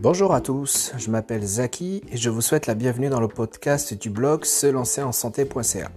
[0.00, 3.94] Bonjour à tous, je m'appelle Zaki et je vous souhaite la bienvenue dans le podcast
[3.94, 5.90] du blog se lancer en santé.ca.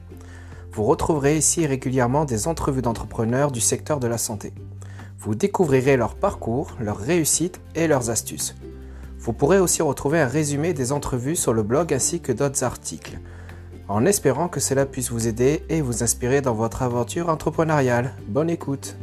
[0.71, 4.53] Vous retrouverez ici régulièrement des entrevues d'entrepreneurs du secteur de la santé.
[5.19, 8.55] Vous découvrirez leur parcours, leurs réussites et leurs astuces.
[9.19, 13.19] Vous pourrez aussi retrouver un résumé des entrevues sur le blog ainsi que d'autres articles,
[13.87, 18.15] en espérant que cela puisse vous aider et vous inspirer dans votre aventure entrepreneuriale.
[18.27, 18.95] Bonne écoute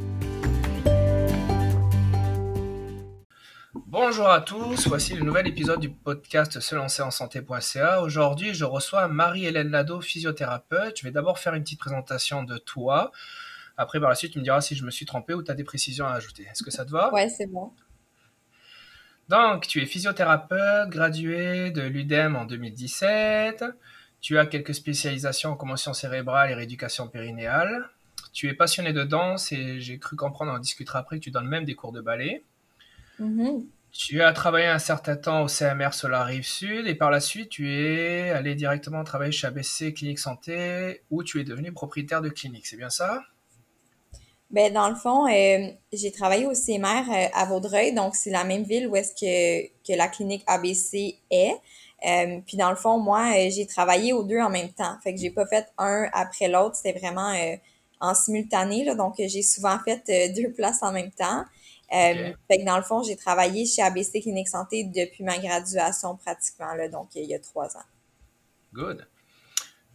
[4.01, 8.01] Bonjour à tous, voici le nouvel épisode du podcast Se lancer en santé.ca.
[8.01, 10.97] Aujourd'hui, je reçois Marie-Hélène Lado, physiothérapeute.
[11.01, 13.11] Je vais d'abord faire une petite présentation de toi.
[13.77, 15.55] Après, par la suite, tu me diras si je me suis trompé ou tu as
[15.55, 16.45] des précisions à ajouter.
[16.45, 17.13] Est-ce que ça te va?
[17.13, 17.73] Ouais, c'est bon.
[19.29, 23.65] Donc, tu es physiothérapeute, gradué de l'UDEM en 2017.
[24.21, 27.91] Tu as quelques spécialisations en commotion cérébrale et rééducation périnéale.
[28.33, 31.33] Tu es passionné de danse et j'ai cru comprendre, on en discutera après, que tu
[31.33, 32.45] donnes même des cours de ballet.
[33.21, 33.65] Mm-hmm.
[33.91, 37.21] Tu as travaillé un certain temps au CMR sur la rive sud et par la
[37.21, 42.21] suite tu es allé directement travailler chez ABC Clinique Santé où tu es devenu propriétaire
[42.21, 43.23] de clinique, c'est bien ça?
[44.51, 48.45] Ben, dans le fond, euh, j'ai travaillé au CMR euh, à Vaudreuil, donc c'est la
[48.45, 51.55] même ville où est-ce que, la clinique ABC est.
[52.07, 54.97] Euh, puis dans le fond, moi, j'ai travaillé aux deux en même temps.
[55.03, 57.35] Fait que j'ai pas fait un après l'autre, c'était vraiment
[58.01, 61.45] en simultané, donc j'ai souvent fait deux places en même temps.
[61.93, 66.17] Euh, fait que dans le fond, j'ai travaillé chez ABC Clinique Santé depuis ma graduation
[66.17, 67.85] pratiquement, là, donc il y a trois ans.
[68.75, 69.07] Good.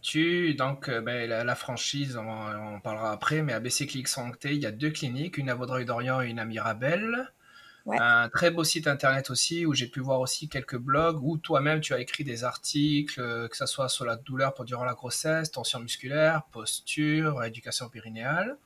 [0.02, 4.62] Tu, donc, euh, ben, la, franchise, on, on, parlera après, mais ABC Clinique Santé, il
[4.62, 7.32] y a deux cliniques, une à Vaudreuil-Dorion et une à Mirabel.
[7.86, 11.80] Un très beau site internet aussi où j'ai pu voir aussi quelques blogs où toi-même
[11.80, 15.50] tu as écrit des articles, euh, que ce soit sur la douleur durant la grossesse,
[15.50, 18.56] tension musculaire, posture, éducation périnéale.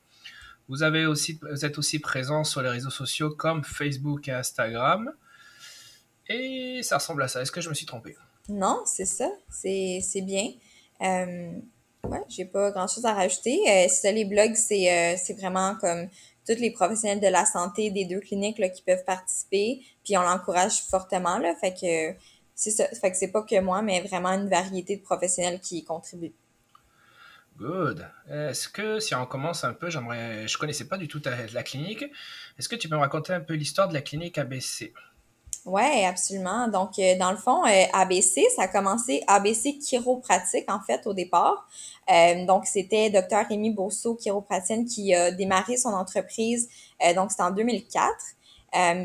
[0.69, 5.11] Vous, êtes aussi présent sur les réseaux sociaux comme Facebook et Instagram.
[6.27, 7.41] Et ça ressemble à ça.
[7.41, 8.15] Est-ce que je me suis trompé?
[8.49, 9.29] Non, c'est ça.
[9.49, 10.51] C'est bien.
[11.01, 11.51] Euh,
[12.03, 13.59] ouais, j'ai pas grand chose à rajouter.
[13.67, 16.07] Euh, ça, les blogs, c'est euh, vraiment comme
[16.47, 19.81] tous les professionnels de la santé des deux cliniques qui peuvent participer.
[20.03, 21.39] Puis on l'encourage fortement.
[21.39, 22.19] Là, fait que
[22.53, 22.85] c'est ça.
[22.89, 26.35] Fait que c'est pas que moi, mais vraiment une variété de professionnels qui y contribuent.
[27.59, 28.07] Good.
[28.29, 31.21] Est-ce que si on commence un peu, j'aimerais, je connaissais pas du tout
[31.53, 32.05] la clinique.
[32.57, 34.93] Est-ce que tu peux me raconter un peu l'histoire de la clinique ABC?
[35.65, 36.67] Oui, absolument.
[36.67, 41.13] Donc, euh, dans le fond, euh, ABC, ça a commencé ABC chiropratique, en fait, au
[41.13, 41.67] départ.
[42.09, 43.47] Euh, donc, c'était Dr.
[43.49, 46.69] Rémi Bourseau, chiropraticienne, qui a démarré son entreprise.
[47.15, 48.09] donc, c'était en 2004.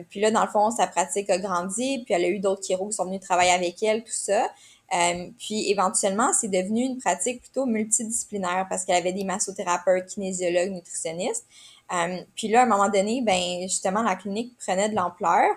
[0.08, 2.88] puis là, dans le fond, sa pratique a grandi, puis elle a eu d'autres chiros
[2.88, 4.48] qui sont venus travailler avec elle, tout ça.
[4.94, 10.70] Euh, puis éventuellement, c'est devenu une pratique plutôt multidisciplinaire parce qu'elle avait des massothérapeutes, kinésiologues,
[10.70, 11.46] nutritionnistes.
[11.92, 15.50] Euh, puis là, à un moment donné, ben justement, la clinique prenait de l'ampleur.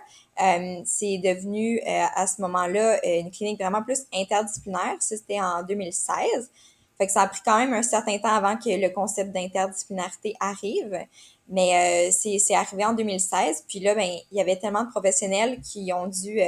[0.43, 4.95] Euh, c'est devenu à ce moment-là une clinique vraiment plus interdisciplinaire.
[4.99, 6.51] Ça, c'était en 2016.
[6.97, 10.35] Fait que ça a pris quand même un certain temps avant que le concept d'interdisciplinarité
[10.39, 10.99] arrive.
[11.47, 13.65] Mais c'est arrivé en 2016.
[13.67, 16.39] Puis là, ben, il y avait tellement de professionnels qui ont dû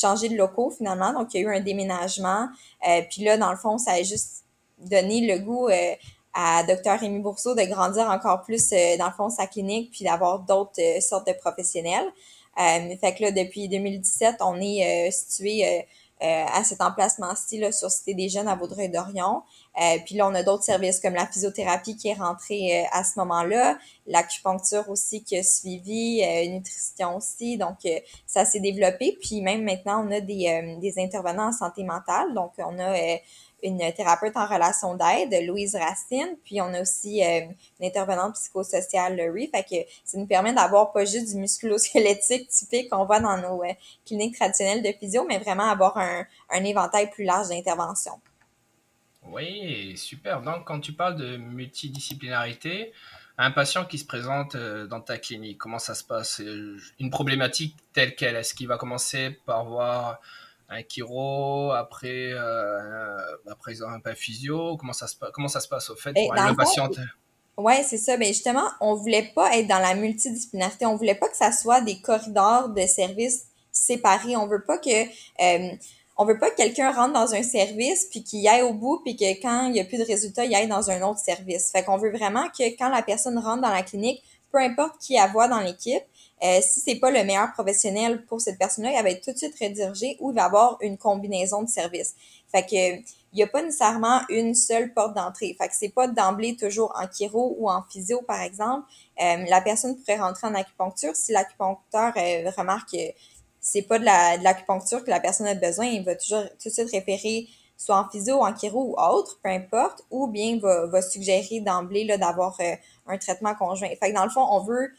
[0.00, 1.12] changer de locaux finalement.
[1.12, 2.48] Donc, il y a eu un déménagement.
[2.88, 4.44] Euh, puis là, dans le fond, ça a juste
[4.78, 5.94] donné le goût euh,
[6.34, 6.98] à Dr.
[7.00, 10.80] Rémi Bourseau de grandir encore plus, euh, dans le fond, sa clinique, puis d'avoir d'autres
[11.00, 12.06] sortes de professionnels.
[12.56, 15.86] fait que là, depuis 2017, on est situé
[16.22, 19.42] euh, à cet emplacement-ci sur Cité des Jeunes à Vaudreuil-Dorion.
[19.78, 23.04] Euh, puis là, on a d'autres services comme la physiothérapie qui est rentrée euh, à
[23.04, 27.58] ce moment-là, l'acupuncture aussi qui a suivi, euh, nutrition aussi.
[27.58, 27.76] Donc,
[28.26, 29.18] ça s'est développé.
[29.20, 32.32] Puis même maintenant, on a des, des intervenants en santé mentale.
[32.34, 33.18] Donc, on a
[33.66, 37.40] une thérapeute en relation d'aide, Louise Racine, puis on a aussi euh,
[37.80, 39.50] une intervenante psychosociale, Laurie.
[39.52, 43.62] Fait que ça nous permet d'avoir pas juste du musculo-squelettique typique qu'on voit dans nos
[43.62, 43.72] euh,
[44.06, 46.24] cliniques traditionnelles de physio, mais vraiment avoir un,
[46.64, 48.20] éventail plus large d'interventions.
[49.28, 50.42] Oui, super.
[50.42, 52.92] Donc, quand tu parles de multidisciplinarité,
[53.38, 56.40] un patient qui se présente euh, dans ta clinique, comment ça se passe?
[57.00, 60.20] Une problématique telle qu'elle, est-ce qu'il va commencer par voir
[60.68, 63.18] un chiro, après, euh,
[63.48, 66.90] après un physio Comment ça, se, comment ça se passe au fait pour un patient?
[67.58, 68.16] Oui, c'est ça.
[68.16, 70.86] Mais justement, on voulait pas être dans la multidisciplinarité.
[70.86, 74.36] On voulait pas que ça soit des corridors de services séparés.
[74.36, 75.04] On veut pas que
[75.40, 75.76] euh,
[76.18, 79.16] on veut pas que quelqu'un rentre dans un service puis qu'il aille au bout puis
[79.16, 81.70] que quand il y a plus de résultats, il aille dans un autre service.
[81.70, 85.16] Fait qu'on veut vraiment que quand la personne rentre dans la clinique, peu importe qui
[85.16, 86.02] elle voit dans l'équipe,
[86.42, 89.38] euh, si c'est pas le meilleur professionnel pour cette personne-là, elle va être tout de
[89.38, 92.14] suite redirigée ou il va avoir une combinaison de services.
[92.48, 93.02] Fait que
[93.32, 95.54] il n'y a pas nécessairement une seule porte d'entrée.
[95.60, 98.88] Fait que c'est pas d'emblée toujours en chiro ou en physio, par exemple.
[99.22, 103.12] Euh, la personne pourrait rentrer en acupuncture si l'acupuncteur euh, remarque que
[103.60, 106.68] c'est pas de la, de l'acupuncture que la personne a besoin, il va toujours tout
[106.68, 107.46] de suite référer
[107.76, 112.04] soit en physio, en chiro ou autre, peu importe, ou bien va, va suggérer d'emblée
[112.04, 112.74] là, d'avoir euh,
[113.06, 113.88] un traitement conjoint.
[114.00, 114.90] Fait que dans le fond, on veut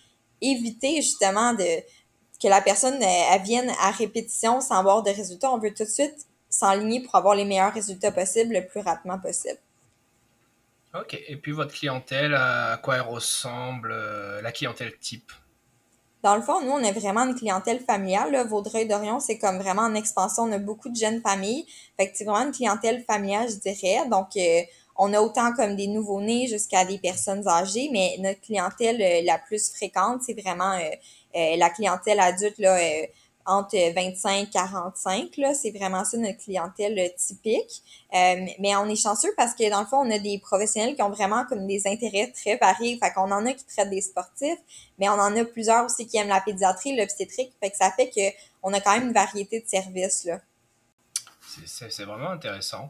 [0.41, 1.81] éviter justement de
[2.41, 5.51] que la personne elle, vienne à répétition sans avoir de résultats.
[5.51, 9.19] On veut tout de suite s'enligner pour avoir les meilleurs résultats possibles le plus rapidement
[9.19, 9.57] possible.
[10.93, 15.31] Ok, et puis votre clientèle, à quoi elle ressemble, euh, la clientèle type?
[16.23, 18.31] Dans le fond, nous, on est vraiment une clientèle familiale.
[18.31, 18.43] Là.
[18.43, 20.43] Vaudreuil-Dorion, c'est comme vraiment en expansion.
[20.43, 21.65] On a beaucoup de jeunes familles.
[21.97, 24.07] Fait que c'est vraiment une clientèle familiale, je dirais.
[24.09, 24.61] Donc, euh,
[24.97, 29.37] on a autant comme des nouveau-nés jusqu'à des personnes âgées, mais notre clientèle euh, la
[29.37, 32.77] plus fréquente, c'est vraiment euh, la clientèle adulte là,
[33.47, 37.81] entre 25 45 là, c'est vraiment ça notre clientèle euh, typique.
[38.13, 41.01] Euh, mais on est chanceux parce que dans le fond, on a des professionnels qui
[41.01, 42.99] ont vraiment comme des intérêts très variés.
[43.01, 44.59] Fait qu'on en a qui traitent des sportifs,
[44.99, 47.53] mais on en a plusieurs aussi qui aiment la pédiatrie, l'obstétrique.
[47.61, 50.41] Fait que ça fait que on a quand même une variété de services là.
[51.65, 52.89] C'est vraiment intéressant.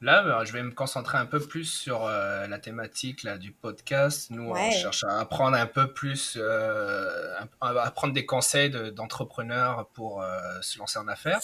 [0.00, 3.50] Là, ben, je vais me concentrer un peu plus sur euh, la thématique là, du
[3.50, 4.30] podcast.
[4.30, 10.22] Nous, on cherche à apprendre un peu plus, euh, à prendre des conseils d'entrepreneurs pour
[10.22, 11.40] euh, se lancer en affaires.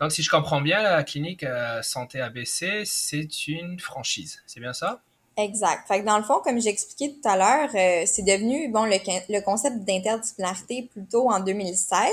[0.00, 1.46] Donc, si je comprends bien, la clinique
[1.82, 4.42] Santé ABC, c'est une franchise.
[4.46, 5.00] C'est bien ça?
[5.38, 5.86] Exact.
[5.86, 7.70] Fait que dans le fond, comme j'ai expliqué tout à l'heure,
[8.06, 8.96] c'est devenu bon le,
[9.28, 12.10] le concept d'interdisciplinarité plutôt en 2016.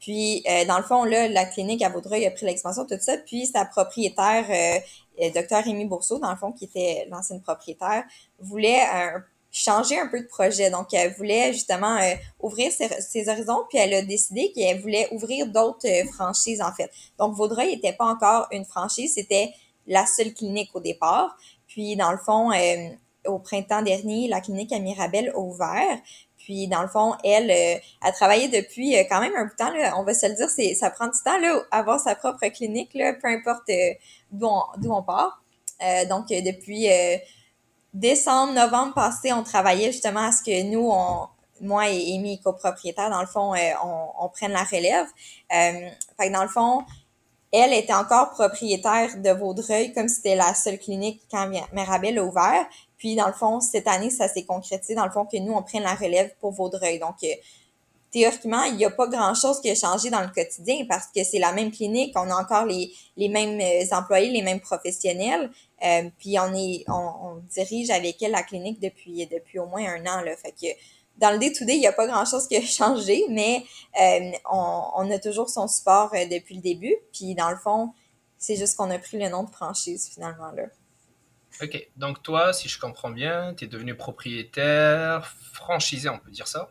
[0.00, 3.16] Puis, dans le fond, là, la clinique à Vaudreuil a pris l'expansion, tout ça.
[3.16, 4.44] Puis, sa propriétaire
[5.20, 8.04] euh, docteur Rémi Bourseau, dans le fond, qui était l'ancienne propriétaire,
[8.38, 9.18] voulait euh,
[9.50, 10.70] changer un peu de projet.
[10.70, 15.46] Donc, elle voulait justement euh, ouvrir ses, horizons, puis elle a décidé qu'elle voulait ouvrir
[15.46, 16.90] d'autres franchises, en fait.
[17.18, 19.50] Donc, Vaudreuil n'était pas encore une franchise, c'était
[19.86, 21.36] la seule clinique au départ.
[21.66, 22.50] Puis, dans le fond,
[23.26, 25.98] au printemps dernier, la clinique à Mirabel a ouvert.
[26.46, 27.50] Puis, dans le fond, elle
[28.02, 29.72] a travaillé depuis quand même un bout de temps.
[29.72, 32.46] Là, on va se le dire, c'est ça prend du temps là, avoir sa propre
[32.50, 33.68] clinique, là, peu importe
[34.30, 34.46] d'où
[34.92, 35.42] on, part.
[35.82, 37.16] Euh, donc, euh, depuis euh,
[37.94, 41.26] décembre, novembre passé, on travaillait justement à ce que nous, on,
[41.60, 45.08] moi et Amy, copropriétaire, dans le fond, on, on prenne la relève.
[45.50, 46.84] fait que dans le fond,
[47.52, 52.66] elle était encore propriétaire de Vaudreuil, comme c'était la seule clinique quand Mirabel a ouvert.
[53.06, 55.62] Puis, dans le fond, cette année, ça s'est concrétisé, dans le fond, que nous, on
[55.62, 56.98] prenne la relève pour Vaudreuil.
[56.98, 57.14] Donc,
[58.10, 61.38] théoriquement, il n'y a pas grand-chose qui a changé dans le quotidien parce que c'est
[61.38, 65.52] la même clinique, on a encore les, mêmes euh, employés, les mêmes professionnels,
[65.84, 70.22] euh, puis on est on, dirige avec elle la clinique depuis au moins un an
[70.22, 70.66] là, fait que
[71.18, 73.62] dans le day-to-day, il n'y a pas grand-chose qui a changé, mais
[74.02, 76.96] euh, on, on, a toujours son support depuis le début.
[77.12, 77.92] Puis dans le fond,
[78.36, 80.64] c'est juste qu'on a pris le nom de franchise finalement là.
[81.62, 81.88] OK.
[81.96, 86.70] Donc toi, si je comprends bien, tu es devenu propriétaire, franchisé, on peut dire ça?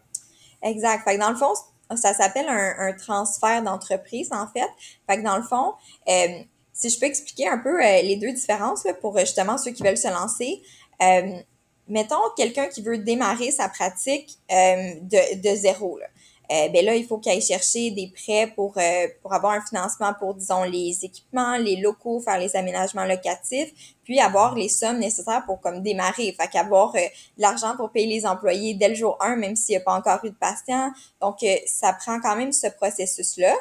[0.62, 1.04] Exact.
[1.04, 1.54] Fait que dans le fond,
[1.96, 4.70] ça s'appelle un, transfert d'entreprise, en fait.
[5.08, 5.74] Fait que dans le fond,
[6.08, 6.44] euh,
[6.74, 9.98] si je peux expliquer un peu euh, les deux différences pour justement ceux qui veulent
[9.98, 10.62] se lancer.
[11.02, 11.40] Euh,
[11.88, 16.00] mettons quelqu'un qui veut démarrer sa pratique de, de zéro.
[16.00, 16.08] Là
[16.51, 19.62] euh, ben là, il faut qu'il aille chercher des prêts pour, euh, pour avoir un
[19.62, 23.71] financement pour, disons, les équipements, les locaux, faire les aménagements locatifs,
[24.03, 26.36] puis avoir les sommes nécessaires pour comme démarrer.
[26.39, 27.00] Fait qu'avoir euh,
[27.38, 30.24] l'argent pour payer les employés dès le jour 1, même s'il n'y a pas encore
[30.24, 30.92] eu de patient.
[31.21, 33.54] Donc, euh, ça prend quand même ce processus-là.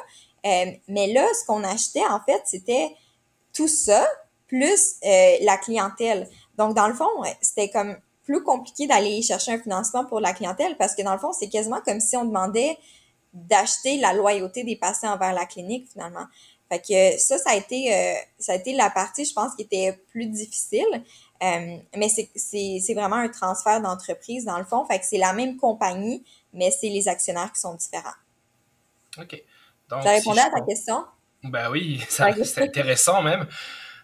[0.87, 2.95] mais là, ce qu'on achetait, en fait, c'était
[3.53, 4.05] tout ça,
[4.47, 6.29] plus la clientèle.
[6.55, 7.09] Donc, dans le fond,
[7.41, 11.19] c'était comme plus compliqué d'aller chercher un financement pour la clientèle parce que dans le
[11.19, 12.77] fond, c'est quasiment comme si on demandait
[13.33, 16.25] d'acheter la loyauté des patients envers la clinique finalement.
[16.69, 19.61] Fait que ça, ça a été, euh, ça a été la partie, je pense, qui
[19.61, 21.03] était plus difficile.
[21.43, 24.85] Euh, mais c'est vraiment un transfert d'entreprise dans le fond.
[24.85, 28.15] Fait que c'est la même compagnie, mais c'est les actionnaires qui sont différents.
[29.17, 29.43] OK.
[29.89, 31.05] Donc, ça répondait à ta question?
[31.43, 33.45] Ben oui, c'est intéressant même.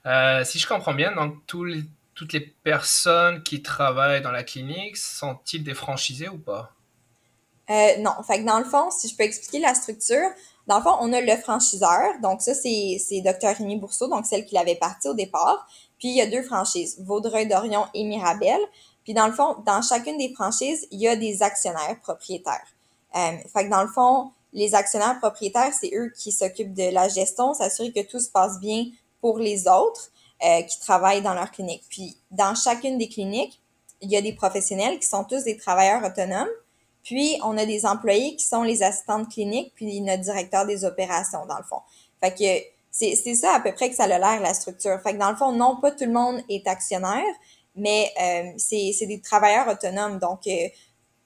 [0.05, 1.83] Euh, si je comprends bien, donc tous les
[2.21, 6.71] toutes les personnes qui travaillent dans la clinique sont-ils des franchisés ou pas?
[7.71, 8.11] Euh, non.
[8.27, 10.29] Fait que dans le fond, si je peux expliquer la structure,
[10.67, 12.19] dans le fond, on a le franchiseur.
[12.21, 13.57] Donc, ça, c'est, c'est Dr.
[13.57, 15.67] Rémi Bourseau, donc celle qui l'avait parti au départ.
[15.97, 18.59] Puis, il y a deux franchises, Vaudreuil-Dorion et Mirabel.
[19.03, 22.67] Puis, dans le fond, dans chacune des franchises, il y a des actionnaires propriétaires.
[23.15, 27.07] Euh, fait que dans le fond, les actionnaires propriétaires, c'est eux qui s'occupent de la
[27.07, 28.85] gestion, s'assurer que tout se passe bien
[29.21, 30.11] pour les autres.
[30.43, 31.83] Euh, qui travaillent dans leur clinique.
[31.87, 33.61] Puis, dans chacune des cliniques,
[34.01, 36.49] il y a des professionnels qui sont tous des travailleurs autonomes.
[37.03, 41.45] Puis, on a des employés qui sont les assistantes cliniques, puis notre directeur des opérations,
[41.45, 41.81] dans le fond.
[42.19, 44.99] Fait que c'est, ça à peu près que ça a l'air, la structure.
[45.03, 47.35] Fait que dans le fond, non, pas tout le monde est actionnaire,
[47.75, 50.17] mais euh, c'est, des travailleurs autonomes.
[50.17, 50.69] Donc, euh,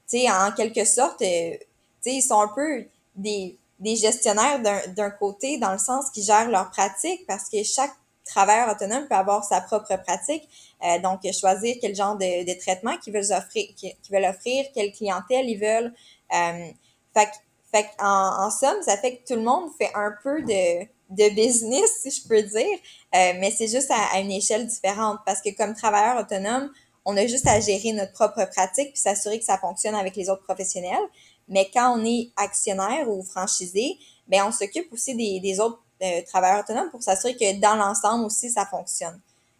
[0.09, 1.59] tu sais, en quelque sorte, tu sais,
[2.05, 4.61] ils sont un peu des des gestionnaires
[4.95, 7.93] d'un côté, dans le sens qu'ils gèrent leur pratique, parce que chaque
[8.25, 10.49] travailleur autonome peut avoir sa propre pratique.
[10.83, 14.91] Euh, donc, choisir quel genre de, de traitement qu'ils veulent offrir, qu'ils veulent offrir, quelle
[14.91, 15.93] clientèle ils veulent.
[16.33, 16.67] Euh,
[17.13, 17.29] fait,
[17.71, 21.35] fait en, en, somme, ça fait que tout le monde fait un peu de, de
[21.35, 22.77] business, si je peux dire,
[23.15, 26.71] euh, mais c'est juste à, une échelle différente parce que comme travailleur autonome,
[27.05, 30.29] on a juste à gérer notre propre pratique puis s'assurer que ça fonctionne avec les
[30.29, 31.03] autres professionnels.
[31.47, 36.21] Mais quand on est actionnaire ou franchisé, ben on s'occupe aussi des, des autres euh,
[36.25, 39.19] travailleurs autonomes pour s'assurer que dans l'ensemble aussi, ça fonctionne.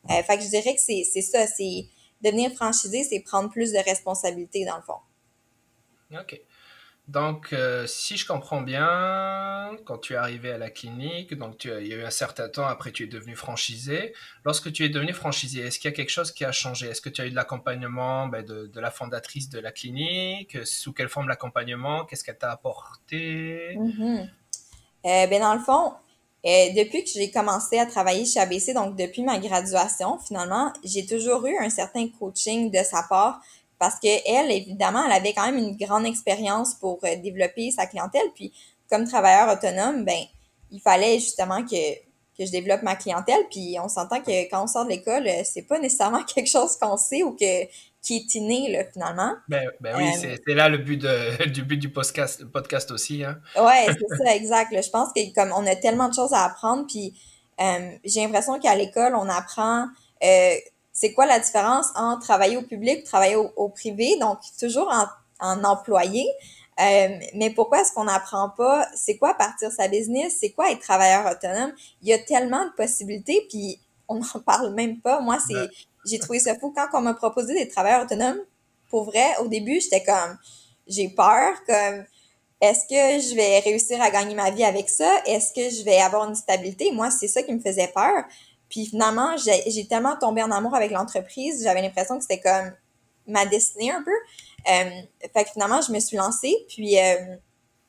[0.10, 1.88] Euh, fait que je dirais que c'est ça, c'est
[2.22, 5.00] devenir franchisé, c'est prendre plus de responsabilités dans le fond.
[6.12, 6.40] OK.
[7.08, 11.70] Donc, euh, si je comprends bien, quand tu es arrivé à la clinique, donc tu,
[11.70, 14.14] il y a eu un certain temps après tu es devenu franchisé.
[14.44, 16.88] Lorsque tu es devenu franchisé, est-ce qu'il y a quelque chose qui a changé?
[16.88, 20.58] Est-ce que tu as eu de l'accompagnement ben, de, de, la fondatrice de la clinique?
[20.66, 22.06] Sous quelle forme l'accompagnement?
[22.06, 23.76] Qu'est-ce qu'elle t'a apporté?
[23.78, 24.30] Mm-hmm.
[25.06, 25.94] euh, ben, Dans le fond,
[26.46, 31.06] euh, depuis que j'ai commencé à travailler chez ABC, donc depuis ma graduation, finalement, j'ai
[31.06, 33.42] toujours eu un certain coaching de sa part
[33.80, 37.88] parce que elle, évidemment, elle avait quand même une grande expérience pour euh, développer sa
[37.88, 38.28] clientèle.
[38.36, 38.54] Puis,
[38.90, 40.24] comme travailleur autonome, ben,
[40.72, 41.96] il fallait justement que,
[42.38, 43.46] que je développe ma clientèle.
[43.50, 46.78] Puis, on s'entend que quand on sort de l'école, euh, c'est pas nécessairement quelque chose
[46.78, 47.66] qu'on sait ou que
[48.06, 49.34] qui est inné, là, finalement.
[49.48, 53.24] Ben, ben oui, euh, c'est là le but, de, du but du podcast, podcast aussi.
[53.24, 53.40] Hein?
[53.58, 54.72] Ouais, c'est ça, exact.
[54.72, 57.14] Je pense que comme on a tellement de choses à apprendre, puis
[58.04, 59.88] j'ai l'impression qu'à l'école, on apprend
[60.96, 65.06] c'est quoi la différence entre travailler au public et travailler au, privé, donc toujours en,
[65.46, 66.26] en employé.
[66.80, 68.88] Euh, mais pourquoi est-ce qu'on n'apprend pas?
[68.96, 71.74] C'est quoi partir sa business, c'est quoi être travailleur autonome?
[72.02, 75.22] Il y a tellement de possibilités, puis on n'en parle même pas.
[75.22, 75.70] Moi, c'est
[76.06, 78.40] j'ai trouvé ça fou quand on m'a proposé d'être travailleur autonome.
[78.90, 80.38] Pour vrai, au début, j'étais comme
[80.88, 82.06] j'ai peur, comme
[82.62, 85.22] est-ce que je vais réussir à gagner ma vie avec ça?
[85.26, 86.92] Est-ce que je vais avoir une stabilité?
[86.92, 88.24] Moi, c'est ça qui me faisait peur.
[88.70, 92.72] Puis finalement, j'ai tellement tombé en amour avec l'entreprise, j'avais l'impression que c'était comme
[93.28, 94.12] ma destinée un peu.
[94.12, 95.02] Euh,
[95.34, 97.36] fait que finalement, je me suis lancée, puis euh,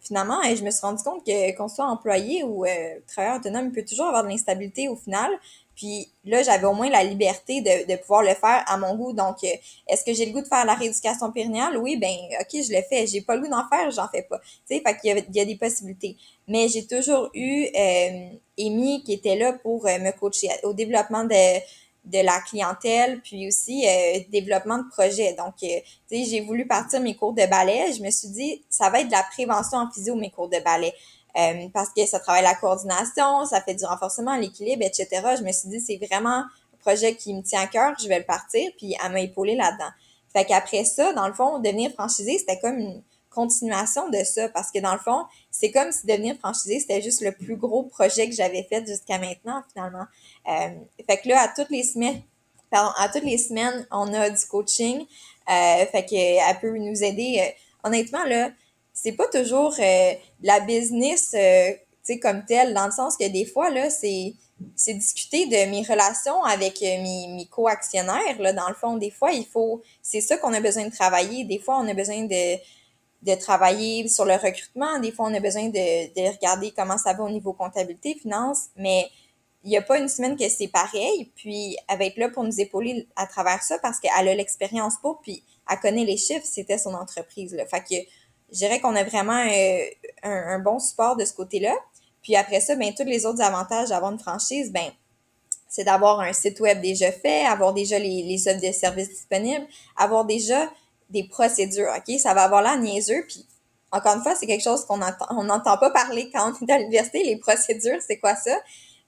[0.01, 3.73] finalement, je me suis rendu compte que qu'on soit employé ou euh, travailleur autonome, il
[3.73, 5.31] peut toujours avoir de l'instabilité au final.
[5.77, 9.13] Puis là, j'avais au moins la liberté de, de pouvoir le faire à mon goût.
[9.13, 9.49] Donc, euh,
[9.87, 11.77] est-ce que j'ai le goût de faire la rééducation périnéale?
[11.77, 13.07] Oui, ben ok, je le fais.
[13.07, 14.39] J'ai pas le goût d'en faire, j'en fais pas.
[14.39, 16.17] Tu sais, fait qu'il y, a, il y a des possibilités.
[16.49, 18.29] Mais j'ai toujours eu euh,
[18.59, 21.59] Amy qui était là pour euh, me coacher au développement de,
[22.07, 25.35] de la clientèle, puis aussi euh, développement de projet.
[25.35, 27.93] Donc, tu sais, j'ai voulu partir mes cours de ballet.
[27.93, 30.59] Je me suis dit, ça va être de la prévention en physio, mes cours de
[30.61, 30.95] ballet.
[31.37, 35.09] Euh, parce que ça travaille la coordination, ça fait du renforcement, l'équilibre, etc.
[35.39, 36.49] Je me suis dit, c'est vraiment un
[36.81, 39.91] projet qui me tient à cœur, je vais le partir, puis à m'épauler là-dedans.
[40.33, 44.71] Fait qu'après ça, dans le fond, devenir franchisé, c'était comme une continuation de ça, parce
[44.71, 48.29] que dans le fond, c'est comme si devenir franchisé, c'était juste le plus gros projet
[48.29, 50.07] que j'avais fait jusqu'à maintenant, finalement.
[50.49, 50.71] Euh,
[51.07, 52.23] fait que là, à toutes les semaines,
[52.71, 55.05] pardon, à toutes les semaines, on a du coaching.
[55.49, 57.55] Euh, fait qu'elle peut nous aider.
[57.85, 58.51] Honnêtement, là,
[58.97, 60.13] c'est pas toujours euh,
[60.43, 61.73] la business euh,
[62.23, 64.33] comme telle dans le sens que des fois là c'est
[64.75, 68.97] c'est discuter de mes relations avec euh, mes, mes co-actionnaires là dans le fond.
[68.97, 71.45] Des fois il faut c'est ça qu'on a besoin de travailler.
[71.45, 72.57] Des fois on a besoin de
[73.23, 74.99] de travailler sur le recrutement.
[74.99, 78.69] Des fois on a besoin de, de regarder comment ça va au niveau comptabilité finance.
[78.77, 79.11] Mais
[79.63, 81.31] il n'y a pas une semaine que c'est pareil.
[81.35, 84.95] Puis elle va être là pour nous épauler à travers ça parce qu'elle a l'expérience
[85.03, 86.47] pour puis elle connaît les chiffres.
[86.47, 88.09] C'était son entreprise fait que
[88.53, 89.85] je dirais qu'on a vraiment euh,
[90.23, 91.75] un, bon support de ce côté-là.
[92.23, 94.91] Puis après ça, ben tous les autres avantages d'avoir une franchise, ben
[95.69, 99.67] c'est d'avoir un site web déjà fait, avoir déjà les, les offres de services disponibles,
[99.97, 100.71] avoir déjà
[101.11, 102.19] des procédures, OK?
[102.19, 103.47] Ça va avoir l'air niaiseux, puis
[103.93, 106.73] encore une fois, c'est quelque chose qu'on entend, on n'entend pas parler quand on est
[106.73, 107.23] à l'université.
[107.25, 108.57] Les procédures, c'est quoi ça?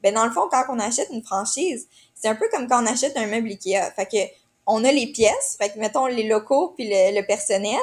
[0.02, 2.86] Ben, dans le fond, quand on achète une franchise, c'est un peu comme quand on
[2.86, 3.90] achète un meuble Ikea.
[3.96, 4.32] Fait que,
[4.66, 7.80] on a les pièces, fait que, mettons, les locaux puis le personnel,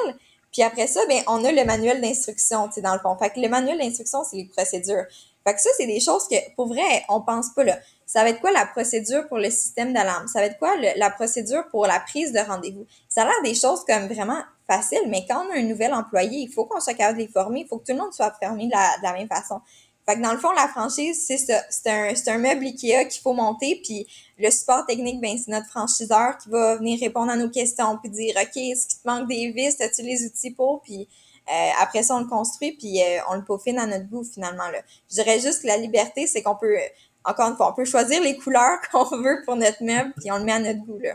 [0.56, 3.14] puis après ça, ben, on a le manuel d'instruction, tu dans le fond.
[3.18, 5.04] Fait que le manuel d'instruction, c'est les procédures.
[5.46, 7.78] Fait que ça, c'est des choses que, pour vrai, on pense pas, là.
[8.06, 10.28] Ça va être quoi la procédure pour le système d'alarme?
[10.28, 12.86] Ça va être quoi la procédure pour la prise de rendez-vous?
[13.06, 16.38] Ça a l'air des choses comme vraiment faciles, mais quand on a un nouvel employé,
[16.38, 18.32] il faut qu'on soit capable de les former, il faut que tout le monde soit
[18.40, 19.60] la, de la même façon.
[20.08, 21.62] Fait que dans le fond, la franchise, c'est ça.
[21.68, 24.06] C'est un, meuble Ikea qu'il faut monter, puis
[24.38, 28.10] le support technique, ben, c'est notre franchiseur qui va venir répondre à nos questions, puis
[28.10, 29.80] dire, OK, est-ce qu'il te manque des vis?
[29.80, 30.82] As-tu les outils pour?
[30.82, 31.08] Puis
[31.48, 34.68] euh, après ça, on le construit, puis euh, on le peaufine à notre goût, finalement.
[34.68, 34.78] Là.
[35.10, 36.76] Je dirais juste que la liberté, c'est qu'on peut,
[37.24, 40.38] encore une fois, on peut choisir les couleurs qu'on veut pour notre meuble, puis on
[40.38, 41.14] le met à notre goût, là.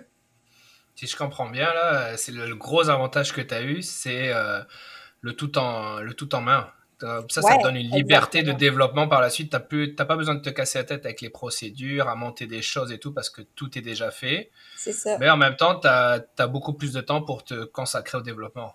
[0.96, 4.62] Si je comprends bien, là, c'est le, gros avantage que tu as eu, c'est euh,
[5.22, 6.70] le, tout le tout en main
[7.02, 9.56] Ça, ça te donne une liberté de développement par la suite.
[9.70, 12.62] Tu n'as pas besoin de te casser la tête avec les procédures, à monter des
[12.62, 14.52] choses et tout, parce que tout est déjà fait.
[14.78, 15.18] C'est ça.
[15.20, 18.22] Mais en même temps, tu as, as, beaucoup plus de temps pour te consacrer au
[18.22, 18.74] développement.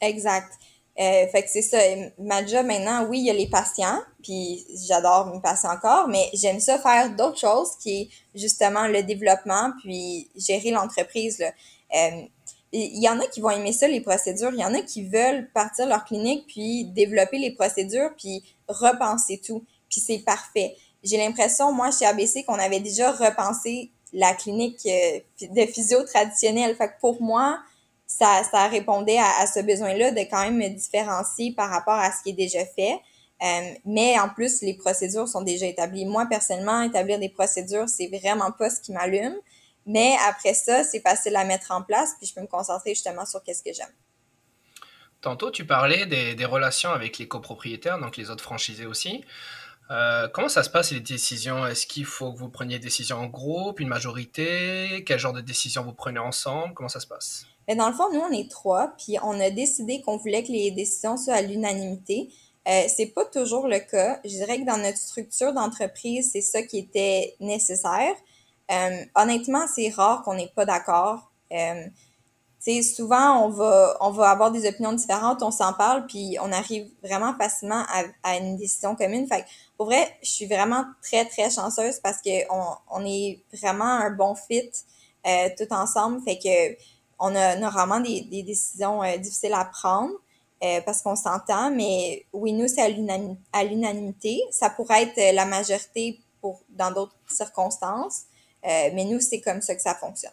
[0.00, 0.52] Exact.
[0.98, 1.78] Euh, fait que c'est ça.
[2.18, 6.30] Ma job maintenant, oui, il y a les patients, puis j'adore mes patients encore, mais
[6.32, 11.42] j'aime ça faire d'autres choses qui est justement le développement, puis gérer l'entreprise.
[11.42, 12.22] Euh,
[12.72, 14.50] il y en a qui vont aimer ça, les procédures.
[14.52, 19.40] Il y en a qui veulent partir leur clinique, puis développer les procédures, puis repenser
[19.44, 19.64] tout.
[19.88, 20.76] Puis c'est parfait.
[21.02, 26.74] J'ai l'impression, moi, chez ABC, qu'on avait déjà repensé la clinique euh, de physio traditionnelle.
[26.76, 27.58] Fait que pour moi,
[28.06, 32.22] ça, ça répondait à, ce besoin-là de quand même me différencier par rapport à ce
[32.22, 32.98] qui est déjà fait.
[33.42, 36.06] Euh, mais en plus, les procédures sont déjà établies.
[36.06, 39.36] Moi, personnellement, établir des procédures, c'est vraiment pas ce qui m'allume.
[39.86, 43.24] Mais après ça, c'est facile à mettre en place, puis je peux me concentrer justement
[43.24, 43.92] sur qu'est-ce que j'aime.
[45.20, 49.24] Tantôt, tu parlais des, des, relations avec les copropriétaires, donc les autres franchisés aussi.
[49.90, 51.66] Euh, comment ça se passe les décisions?
[51.66, 55.04] Est-ce qu'il faut que vous preniez des décisions en groupe, une majorité?
[55.06, 56.74] Quel genre de décisions vous prenez ensemble?
[56.74, 57.46] Comment ça se passe?
[57.68, 60.52] Mais dans le fond, nous, on est trois, puis on a décidé qu'on voulait que
[60.52, 62.30] les décisions soient à l'unanimité.
[62.68, 64.20] Euh, c'est pas toujours le cas.
[64.24, 68.14] Je dirais que dans notre structure d'entreprise, c'est ça qui était nécessaire.
[68.70, 71.30] Euh, honnêtement, c'est rare qu'on n'ait pas d'accord.
[71.52, 71.86] Euh,
[72.82, 76.90] souvent, on va, on va avoir des opinions différentes, on s'en parle, puis on arrive
[77.02, 79.26] vraiment facilement à, à, une décision commune.
[79.28, 79.44] Fait
[79.76, 84.34] pour vrai, je suis vraiment très, très chanceuse parce qu'on on est vraiment un bon
[84.34, 84.70] fit
[85.26, 86.20] euh, tout ensemble.
[86.22, 86.76] Fait que
[87.18, 90.12] on a normalement des, des décisions euh, difficiles à prendre
[90.62, 94.42] euh, parce qu'on s'entend, mais oui, nous, c'est à l'unanimité.
[94.50, 98.22] Ça pourrait être la majorité pour dans d'autres circonstances,
[98.66, 100.32] mais nous, c'est comme ça que ça fonctionne.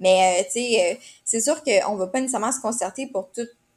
[0.00, 3.30] Mais, tu sais, c'est sûr qu'on ne va pas nécessairement se concerter pour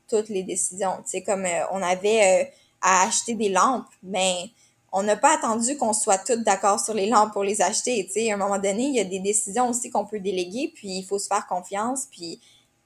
[0.07, 0.97] toutes les décisions.
[1.03, 4.49] Tu sais, comme on avait à acheter des lampes, mais
[4.95, 8.05] on n'a pas attendu qu'on soit tous d'accord sur les lampes pour les acheter.
[8.05, 10.71] Tu sais, à un moment donné, il y a des décisions aussi qu'on peut déléguer,
[10.73, 12.39] puis il faut se faire confiance, puis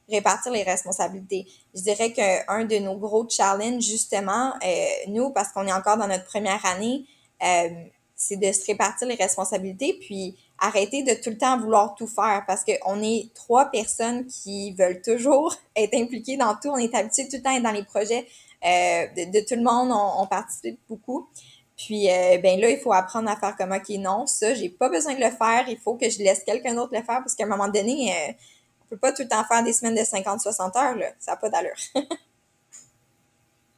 [0.10, 1.46] répartir les responsabilités.
[1.76, 6.08] Je dirais qu'un de nos gros challenges, justement, euh, nous, parce qu'on est encore dans
[6.08, 7.04] notre première année,
[7.44, 7.70] euh,
[8.18, 12.44] c'est de se répartir les responsabilités, puis arrêter de tout le temps vouloir tout faire,
[12.48, 16.70] parce qu'on est trois personnes qui veulent toujours être impliquées dans tout.
[16.70, 18.28] On est habitué tout le temps à être dans les projets
[18.66, 21.30] euh, de, tout le monde, on, participe beaucoup.
[21.78, 24.90] Puis, euh, ben là, il faut apprendre à faire comme, OK, non, ça, j'ai pas
[24.90, 25.66] besoin de le faire.
[25.68, 28.34] Il faut que je laisse quelqu'un d'autre le faire parce qu'à un moment donné, euh,
[28.82, 31.12] on peut pas tout le temps faire des semaines de 50-60 heures, là.
[31.20, 31.76] Ça n'a pas d'allure.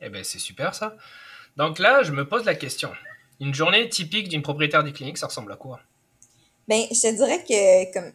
[0.02, 0.95] eh ben, c'est super, ça.
[1.58, 2.89] Donc là, je me pose la question.
[3.39, 5.80] Une journée typique d'une propriétaire de clinique, ça ressemble à quoi?
[6.67, 8.12] Ben, je te dirais que, comme,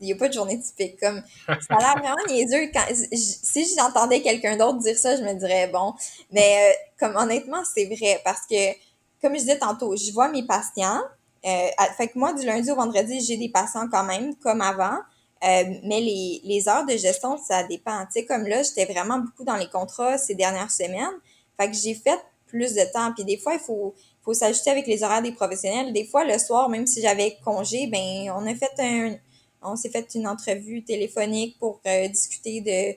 [0.00, 1.00] il n'y a pas de journée typique.
[1.00, 2.70] Comme, ça a l'air vraiment niaiseux.
[2.72, 5.94] Quand, si j'entendais quelqu'un d'autre dire ça, je me dirais, bon.
[6.30, 8.72] Mais, euh, comme, honnêtement, c'est vrai parce que,
[9.20, 11.00] comme je disais tantôt, je vois mes patients.
[11.44, 14.98] Euh, fait que moi, du lundi au vendredi, j'ai des patients quand même, comme avant.
[15.44, 18.04] Euh, mais les, les heures de gestion, ça dépend.
[18.06, 21.14] Tu sais, comme là, j'étais vraiment beaucoup dans les contrats ces dernières semaines.
[21.56, 22.18] Fait que j'ai fait
[22.48, 23.12] plus de temps.
[23.14, 25.92] Puis des fois, il faut, faut s'ajuster avec les horaires des professionnels.
[25.92, 29.16] Des fois, le soir, même si j'avais congé, ben on a fait un,
[29.62, 32.96] on s'est fait une entrevue téléphonique pour euh, discuter de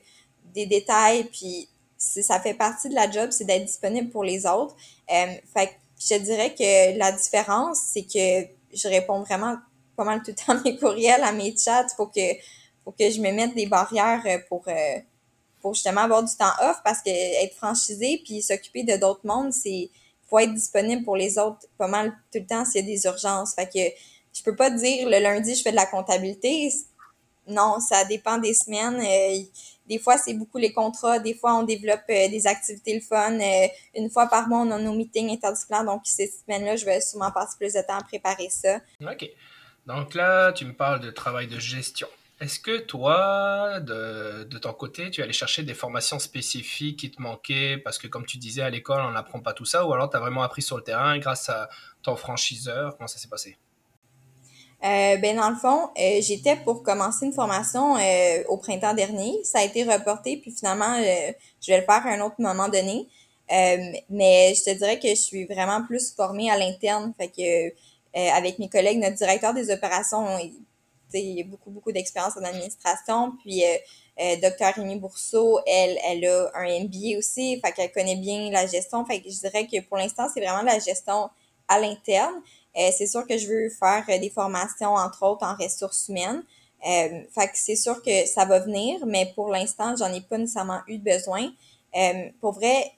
[0.54, 1.24] des détails.
[1.24, 4.76] Puis ça fait partie de la job, c'est d'être disponible pour les autres.
[5.10, 9.56] Euh, fait que je dirais que la différence, c'est que je réponds vraiment
[9.96, 11.86] pas mal tout le temps à mes courriels, à mes chats.
[11.96, 12.20] Faut que,
[12.84, 14.98] faut que je me mette des barrières euh, pour, euh,
[15.62, 19.52] pour justement avoir du temps off parce que être franchisé puis s'occuper de d'autres mondes,
[19.52, 19.90] c'est
[20.28, 23.04] faut être disponible pour les autres pas mal tout le temps s'il y a des
[23.06, 23.54] urgences.
[23.54, 23.80] Fait que
[24.34, 26.72] je peux pas dire le lundi je fais de la comptabilité.
[27.46, 29.00] Non, ça dépend des semaines.
[29.00, 29.44] Euh,
[29.86, 31.18] des fois, c'est beaucoup les contrats.
[31.18, 33.38] Des fois, on développe euh, des activités le fun.
[33.38, 35.84] Euh, une fois par mois, on a nos meetings interdisciplinaires.
[35.84, 38.76] Donc, ces semaines-là, je vais sûrement passer plus de temps à préparer ça.
[39.00, 39.28] OK.
[39.86, 42.06] Donc là, tu me parles de travail de gestion.
[42.42, 47.78] Est-ce que toi, de, ton côté, tu allais chercher des formations spécifiques qui te manquaient
[47.78, 50.16] parce que, comme tu disais, à l'école, on n'apprend pas tout ça ou alors tu
[50.16, 51.68] as vraiment appris sur le terrain grâce à
[52.02, 52.96] ton franchiseur?
[52.96, 53.58] Comment ça s'est passé?
[54.82, 59.38] Euh, ben dans le fond, euh, j'étais pour commencer une formation euh, au printemps dernier.
[59.44, 63.06] Ça a été reporté, puis finalement, je vais le faire à un autre moment donné.
[64.10, 67.14] mais je te dirais que je suis vraiment plus formée à l'interne.
[67.20, 67.72] Que
[68.14, 70.26] avec mes collègues, notre directeur des opérations,
[71.44, 73.32] beaucoup, beaucoup d'expérience en administration.
[73.42, 73.62] Puis
[74.40, 79.04] Docteur Rémi Bourseau, elle, elle a un MBA aussi, fait qu'elle connaît bien la gestion.
[79.04, 81.30] Fait que je dirais que pour l'instant, c'est vraiment la gestion
[81.68, 82.34] à l'interne.
[82.76, 86.42] Euh, c'est sûr que je veux faire euh, des formations, entre autres, en ressources humaines.
[86.86, 90.38] Euh, fait que c'est sûr que ça va venir, mais pour l'instant, j'en ai pas
[90.38, 91.52] nécessairement eu besoin.
[92.40, 92.92] pour vrai,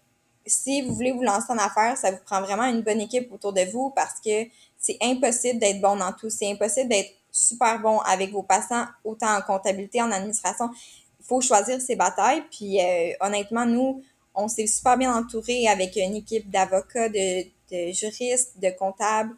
[0.46, 3.52] si vous voulez vous lancer en affaires, ça vous prend vraiment une bonne équipe autour
[3.52, 4.46] de vous parce que
[4.78, 6.30] c'est impossible d'être bon dans tout.
[6.30, 10.70] C'est impossible d'être super bon avec vos patients, autant en comptabilité, en administration.
[11.18, 12.44] Il faut choisir ses batailles.
[12.50, 14.02] Puis euh, honnêtement, nous,
[14.34, 17.44] on s'est super bien entouré avec une équipe d'avocats, de,
[17.92, 19.34] juristes, de comptables.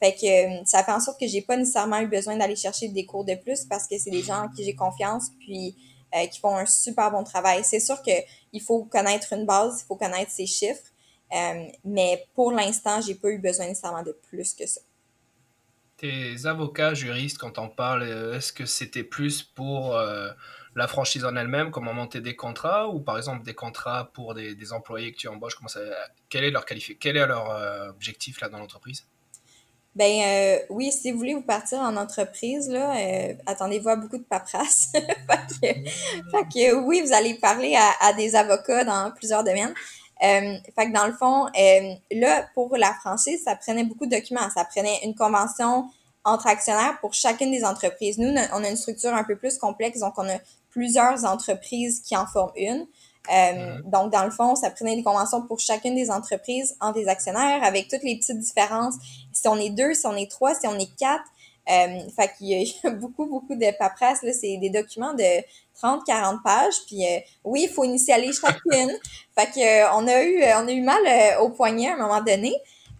[0.00, 2.88] Fait que euh, ça fait en sorte que j'ai pas nécessairement eu besoin d'aller chercher
[2.88, 5.76] des cours de plus parce que c'est des gens en qui j'ai confiance puis
[6.14, 7.62] euh, qui font un super bon travail.
[7.64, 8.12] C'est sûr que
[8.52, 10.92] il faut connaître une base, il faut connaître ses chiffres,
[11.84, 14.80] mais pour l'instant, j'ai pas eu besoin nécessairement de plus que ça.
[16.02, 19.96] Tes avocats, juristes, quand on parle, est-ce que c'était plus pour
[20.74, 24.54] la franchise en elle-même, comment monter des contrats, ou par exemple des contrats pour des,
[24.54, 25.80] des employés que tu embauches, comment ça,
[26.28, 29.06] quel est leur qualifié, quel est leur objectif là dans l'entreprise?
[29.94, 34.16] Ben euh, oui, si vous voulez vous partir en entreprise, là, euh, attendez-vous à beaucoup
[34.16, 34.90] de paperasse.
[35.60, 39.74] fait, que, oui, vous allez parler à, à des avocats dans plusieurs domaines.
[40.22, 44.16] Euh, fait que dans le fond, euh, là, pour la franchise, ça prenait beaucoup de
[44.16, 44.48] documents.
[44.54, 45.88] Ça prenait une convention
[46.24, 48.18] entre actionnaires pour chacune des entreprises.
[48.18, 50.38] Nous, on a une structure un peu plus complexe, donc on a
[50.70, 52.86] plusieurs entreprises qui en forment une.
[53.32, 53.80] Euh.
[53.84, 57.62] Donc, dans le fond, ça prenait des conventions pour chacune des entreprises en des actionnaires
[57.62, 58.94] avec toutes les petites différences.
[59.32, 61.24] Si on est deux, si on est trois, si on est quatre.
[61.70, 64.22] Euh, fait qu'il y a beaucoup, beaucoup de paperasse.
[64.22, 65.42] Là, c'est des documents de
[65.80, 66.74] 30, 40 pages.
[66.86, 68.92] Puis euh, oui, il faut initialiser chacune.
[69.36, 71.02] fait que euh, on a eu, on a eu mal
[71.40, 72.54] au poignet à un moment donné.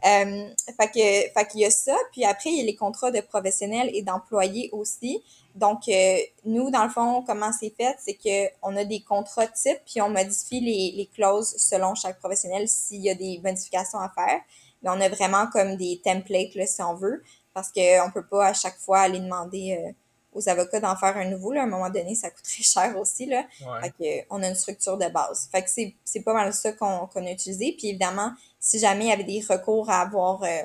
[0.05, 0.48] Euh,
[0.81, 1.96] fait que, fait qu'il y a ça.
[2.12, 5.22] Puis après, il y a les contrats de professionnels et d'employés aussi.
[5.55, 9.81] Donc, euh, nous, dans le fond, comment c'est fait, c'est qu'on a des contrats types,
[9.87, 14.09] puis on modifie les, les clauses selon chaque professionnel s'il y a des modifications à
[14.09, 14.40] faire.
[14.83, 17.22] Mais on a vraiment comme des templates, là, si on veut,
[17.54, 19.92] parce qu'on peut pas à chaque fois aller demander euh,
[20.32, 21.52] aux avocats d'en faire un nouveau.
[21.52, 21.62] Là.
[21.62, 23.26] À un moment donné, ça coûte très cher aussi.
[23.26, 23.44] Là.
[23.82, 25.48] Fait que, on a une structure de base.
[25.52, 25.70] Fait que
[26.04, 27.74] c'est pas mal ça qu'on qu'on a utilisé.
[27.76, 30.42] Puis évidemment, si jamais il y avait des recours à avoir...
[30.42, 30.62] Euh,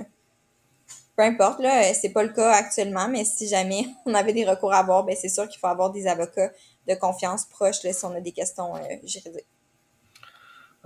[1.18, 4.46] peu importe, là, euh, c'est pas le cas actuellement, mais si jamais on avait des
[4.46, 6.52] recours à avoir, ben c'est sûr qu'il faut avoir des avocats
[6.88, 9.46] de confiance proches là, si on a des questions euh, juridiques.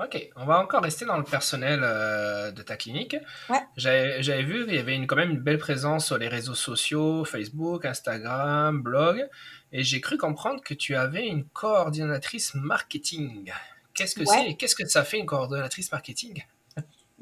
[0.03, 3.15] Ok, on va encore rester dans le personnel euh, de ta clinique.
[3.49, 3.59] Ouais.
[3.77, 7.23] J'avais vu qu'il y avait une, quand même une belle présence sur les réseaux sociaux,
[7.23, 9.27] Facebook, Instagram, blog,
[9.71, 13.51] et j'ai cru comprendre que tu avais une coordinatrice marketing.
[13.93, 16.43] Qu'est-ce que c'est Qu'est-ce que ça fait une coordinatrice marketing?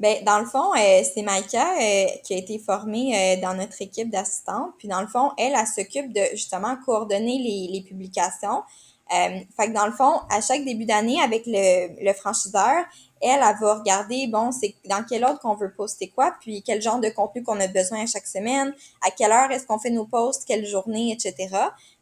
[0.00, 3.82] Ben, dans le fond, euh, c'est Maïka euh, qui a été formée euh, dans notre
[3.82, 4.72] équipe d'assistantes.
[4.78, 8.62] Puis, dans le fond, elle, elle, s'occupe de justement coordonner les, les publications.
[9.10, 12.84] Fait que dans le fond, à chaque début d'année, avec le, le franchiseur,
[13.20, 16.80] elle, elle va regarder, bon, c'est dans quel ordre qu'on veut poster quoi, puis quel
[16.80, 18.74] genre de contenu qu'on a besoin à chaque semaine,
[19.06, 21.48] à quelle heure est-ce qu'on fait nos posts, quelle journée, etc.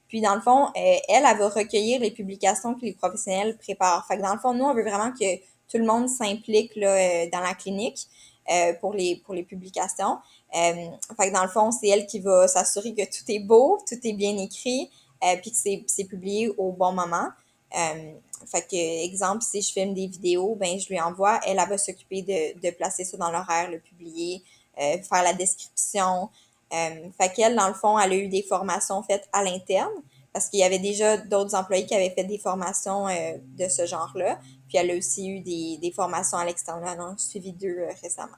[0.08, 4.06] Puis dans le fond, elle, elle va recueillir les publications que les professionnels préparent.
[4.06, 6.88] Fait que dans le fond, nous, on veut vraiment que tout le monde s'implique là,
[6.88, 8.06] euh, dans la clinique
[8.50, 10.18] euh, pour, les, pour les publications.
[10.56, 10.72] Euh,
[11.20, 13.98] fait que dans le fond, c'est elle qui va s'assurer que tout est beau, tout
[14.02, 15.07] est bien écrit, euh,
[15.42, 17.28] puis que c'est publié au bon moment.
[17.76, 18.12] Euh,
[18.46, 21.76] fait que, exemple, si je filme des vidéos, ben je lui envoie, elle, elle va
[21.76, 24.42] s'occuper de, de placer ça dans l'horaire, le publier,
[24.80, 26.30] euh, faire la description.
[26.72, 29.92] Euh, fait qu'elle, dans le fond, elle a eu des formations faites à l'interne
[30.32, 33.86] parce qu'il y avait déjà d'autres employés qui avaient fait des formations euh, de ce
[33.86, 34.38] genre-là.
[34.68, 36.88] Puis elle a aussi eu des, des formations à l'extérieur.
[36.92, 38.36] Elle en suivi deux euh, récemment.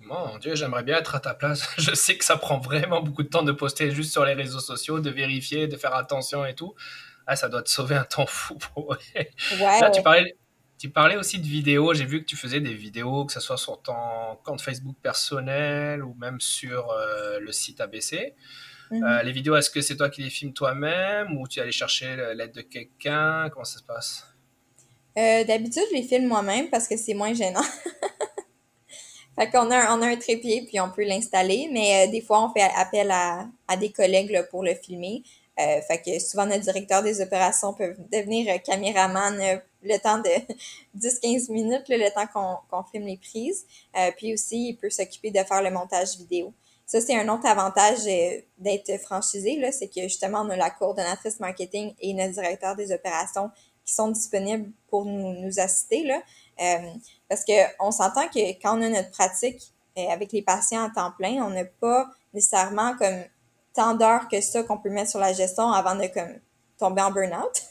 [0.00, 1.68] Mon Dieu, j'aimerais bien être à ta place.
[1.78, 4.60] Je sais que ça prend vraiment beaucoup de temps de poster juste sur les réseaux
[4.60, 6.74] sociaux, de vérifier, de faire attention et tout.
[7.26, 8.56] Ah, ça doit te sauver un temps fou.
[8.76, 9.30] ouais,
[9.60, 10.36] Là, tu parlais,
[10.78, 11.92] tu parlais aussi de vidéos.
[11.94, 16.02] J'ai vu que tu faisais des vidéos, que ce soit sur ton compte Facebook personnel
[16.02, 18.34] ou même sur euh, le site ABC.
[18.90, 19.04] -hmm.
[19.04, 22.16] euh, les vidéos, est-ce que c'est toi qui les filmes toi-même ou tu allais chercher
[22.34, 23.50] l'aide de quelqu'un?
[23.50, 24.24] Comment ça se passe?
[25.18, 27.64] Euh, D'habitude, je les filme moi-même parce que c'est moins gênant.
[29.38, 32.20] fait qu'on a, un, on a un trépied puis on peut l'installer, mais euh, des
[32.20, 35.22] fois, on fait appel à, à des collègues là, pour le filmer.
[35.58, 40.18] Euh, fait que souvent, notre directeur des opérations peut devenir euh, caméraman euh, le temps
[40.18, 40.30] de
[40.98, 43.66] 10-15 minutes, là, le temps qu'on qu'on filme les prises.
[43.96, 46.52] Euh, puis aussi, il peut s'occuper de faire le montage vidéo.
[46.86, 51.38] Ça, c'est un autre avantage euh, d'être franchisé, c'est que justement, on a la coordonnatrice
[51.40, 53.50] marketing et notre directeur des opérations
[53.84, 56.04] qui sont disponibles pour nous, nous assister.
[56.04, 56.22] Là.
[56.60, 56.92] Euh,
[57.28, 61.12] parce qu'on s'entend que quand on a notre pratique euh, avec les patients à temps
[61.16, 63.24] plein, on n'a pas nécessairement comme
[63.74, 66.40] tant d'heures que ça qu'on peut mettre sur la gestion avant de comme
[66.78, 67.62] tomber en burn-out.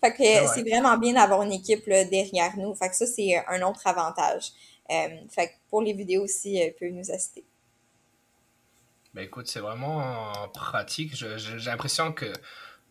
[0.00, 0.46] fait que ouais.
[0.54, 2.74] c'est vraiment bien d'avoir une équipe là, derrière nous.
[2.74, 4.52] Fait que ça, c'est un autre avantage.
[4.90, 7.44] Euh, fait que pour les vidéos aussi, euh, peuvent nous assister.
[9.14, 11.14] Ben écoute, c'est vraiment pratique.
[11.14, 12.32] J'ai l'impression que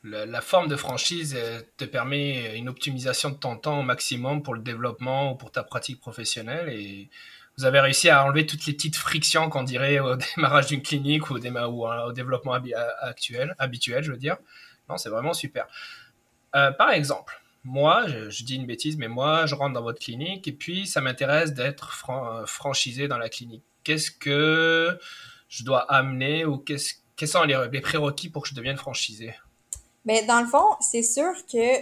[0.03, 1.37] la, forme de franchise
[1.77, 5.63] te permet une optimisation de ton temps au maximum pour le développement ou pour ta
[5.63, 7.09] pratique professionnelle et
[7.57, 11.29] vous avez réussi à enlever toutes les petites frictions qu'on dirait au démarrage d'une clinique
[11.29, 12.53] ou au, développement
[13.01, 14.37] actuel, habituel, je veux dire.
[14.89, 15.67] Non, c'est vraiment super.
[16.55, 20.47] Euh, par exemple, moi, je, dis une bêtise, mais moi, je rentre dans votre clinique
[20.47, 21.93] et puis ça m'intéresse d'être
[22.45, 23.63] franchisé dans la clinique.
[23.83, 24.97] Qu'est-ce que
[25.47, 29.33] je dois amener ou qu'est-ce, quels sont les, prérequis pour que je devienne franchisé?
[30.05, 31.79] Mais dans le fond, c'est sûr que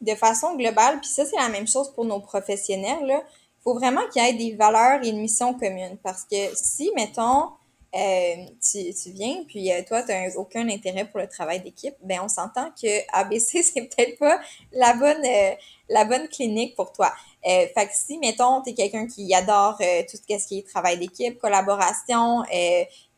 [0.00, 4.02] de façon globale, puis ça, c'est la même chose pour nos professionnels, il faut vraiment
[4.12, 5.96] qu'il y ait des valeurs et une mission commune.
[6.02, 7.50] Parce que si, mettons,
[7.94, 11.94] euh, tu, tu, viens, puis euh, toi, tu n'as aucun intérêt pour le travail d'équipe,
[12.02, 14.40] ben on s'entend que ABC, c'est peut-être pas
[14.72, 15.54] la bonne, euh,
[15.90, 17.12] la bonne clinique pour toi.
[17.44, 21.38] fait que si, mettons, tu es quelqu'un qui adore tout ce qui est travail d'équipe,
[21.38, 22.42] collaboration,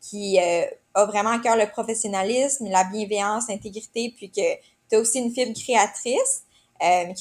[0.01, 4.55] qui a vraiment à cœur le professionnalisme, la bienveillance, l'intégrité, puis que
[4.89, 6.43] tu as aussi une fibre créatrice,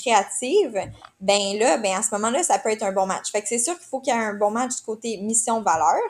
[0.02, 0.90] créative,
[1.20, 3.30] ben là, ben à ce moment-là, ça peut être un bon match.
[3.30, 6.00] Fait que c'est sûr qu'il faut qu'il y ait un bon match du côté mission-valeur.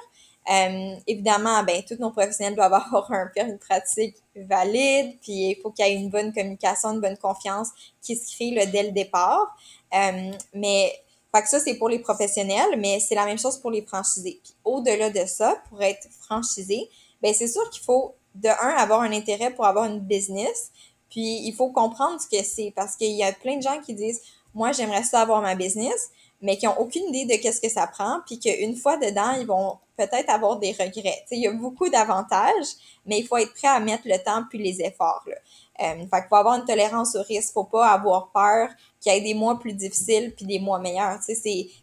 [0.50, 5.58] Euh, évidemment, ben, tous nos professionnels doivent avoir un permis de pratique valide, puis il
[5.62, 7.68] faut qu'il y ait une bonne communication, une bonne confiance
[8.02, 9.56] qui se crée là, dès le départ.
[9.94, 10.92] Euh, mais
[11.34, 14.40] fait que ça, c'est pour les professionnels, mais c'est la même chose pour les franchisés.
[14.44, 16.88] Puis au-delà de ça, pour être franchisé,
[17.22, 20.70] ben c'est sûr qu'il faut, de un, avoir un intérêt pour avoir une business,
[21.10, 23.94] puis il faut comprendre ce que c'est, parce qu'il y a plein de gens qui
[23.94, 24.20] disent,
[24.54, 26.10] moi, j'aimerais ça avoir ma business,
[26.44, 29.46] mais qui ont aucune idée de qu'est-ce que ça prend, puis qu'une fois dedans, ils
[29.46, 31.24] vont peut-être avoir des regrets.
[31.30, 32.66] il y a beaucoup d'avantages,
[33.06, 35.24] mais il faut être prêt à mettre le temps puis les efforts.
[35.26, 35.36] Là.
[35.80, 38.68] Euh, fait faut avoir une tolérance au risque, faut pas avoir peur
[39.00, 41.18] qu'il y ait des mois plus difficiles puis des mois meilleurs.
[41.26, 41.34] Tu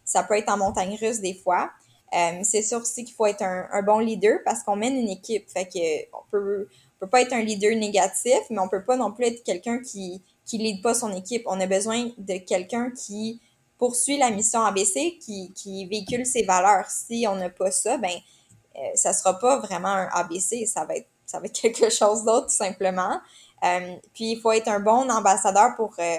[0.04, 1.70] ça peut être en montagne russe des fois.
[2.14, 5.50] Euh, c'est sûr aussi qu'il faut être un, bon leader parce qu'on mène une équipe.
[5.50, 6.68] Fait que on peut,
[7.00, 10.22] peut pas être un leader négatif, mais on peut pas non plus être quelqu'un qui
[10.44, 11.42] qui lead pas son équipe.
[11.46, 13.40] On a besoin de quelqu'un qui
[13.82, 16.88] poursuit la mission ABC, qui, véhicule ses valeurs.
[16.88, 18.12] Si on n'a pas ça, ben
[18.76, 23.20] euh, ça sera pas vraiment un ABC, ça va être quelque chose d'autre simplement.
[23.64, 26.18] Euh, puis il faut être un bon ambassadeur pour euh,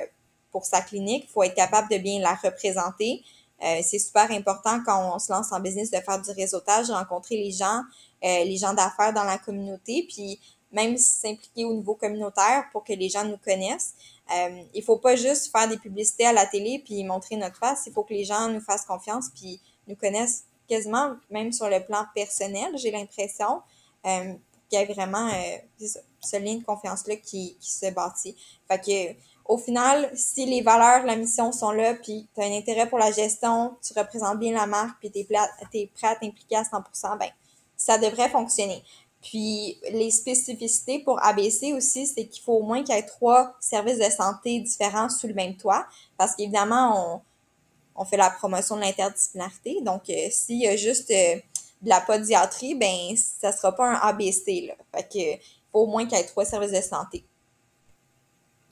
[0.51, 3.23] pour sa clinique, il faut être capable de bien la représenter.
[3.61, 7.51] c'est super important quand on se lance en business de faire du réseautage, rencontrer les
[7.51, 7.81] gens,
[8.21, 10.39] les gens d'affaires dans la communauté, puis
[10.71, 13.93] même s'impliquer au niveau communautaire pour que les gens nous connaissent.
[14.31, 17.83] Euh, il faut pas juste faire des publicités à la télé puis montrer notre face.
[17.87, 21.83] Il faut que les gens nous fassent confiance puis nous connaissent quasiment même sur le
[21.83, 23.61] plan personnel, j'ai l'impression,
[24.05, 24.33] euh,
[24.69, 25.87] qu'il y ait vraiment euh,
[26.21, 28.35] ce lien de confiance-là qui, se bâtit.
[28.67, 32.57] Fait que au final, si les valeurs, la mission sont là, puis tu as un
[32.57, 35.27] intérêt pour la gestion, tu représentes bien la marque, puis tu es,
[35.73, 37.29] es, prêt à t'impliquer à 100%, ben
[37.75, 38.81] ça devrait fonctionner.
[39.23, 43.55] Puis les spécificités pour ABC aussi, c'est qu'il faut au moins qu'il y ait trois
[43.59, 48.75] services de santé différents sous le même toit, parce qu'évidemment, on, on fait la promotion
[48.75, 49.81] de l'interdisciplinarité.
[49.81, 51.35] Donc, euh, s'il y a juste euh,
[51.81, 54.67] de la podiatrie, ben ça sera pas un ABC.
[54.67, 54.75] Là.
[54.93, 57.23] Fait que, faut au moins qu'il y ait trois services de santé.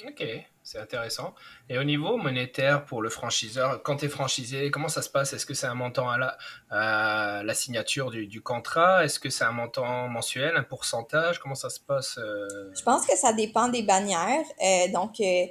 [0.06, 0.24] OK
[0.72, 1.34] c'est intéressant.
[1.70, 5.34] Et au niveau monétaire pour le franchiseur, quand tu es franchisé, comment ça se passe?
[5.34, 9.04] Est-ce que c'est un montant à la, signature du, contrat?
[9.04, 11.40] Est-ce que c'est un montant mensuel, un pourcentage?
[11.40, 12.72] Comment ça se passe euh?
[12.74, 14.46] Je pense que ça dépend des bannières.
[14.64, 15.46] Euh, donc, euh,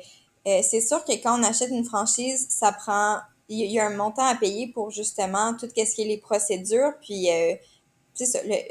[0.63, 3.19] c'est sûr que quand on achète une franchise, ça prend.
[3.51, 6.93] Il y a un montant à payer pour justement tout ce qui est les procédures,
[7.03, 7.29] puis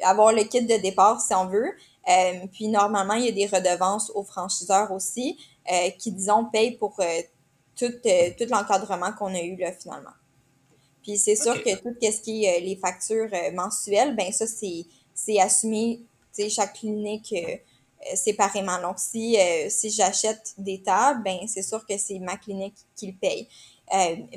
[0.03, 1.73] avoir le kit de départ si on veut.
[2.51, 5.37] Puis normalement, il y a des redevances aux franchiseurs aussi.
[5.71, 7.21] Euh, qui, disons, paye pour euh,
[7.75, 10.09] tout, euh, tout l'encadrement qu'on a eu là, finalement.
[11.03, 16.01] Puis c'est sûr que tout ce qui est les factures mensuelles, ben ça, c'est, assumé,
[16.35, 17.33] tu sais, chaque clinique
[18.15, 18.81] séparément.
[18.81, 19.37] Donc, si,
[19.69, 23.47] si j'achète des tables, ben c'est sûr que c'est ma clinique qui le paye.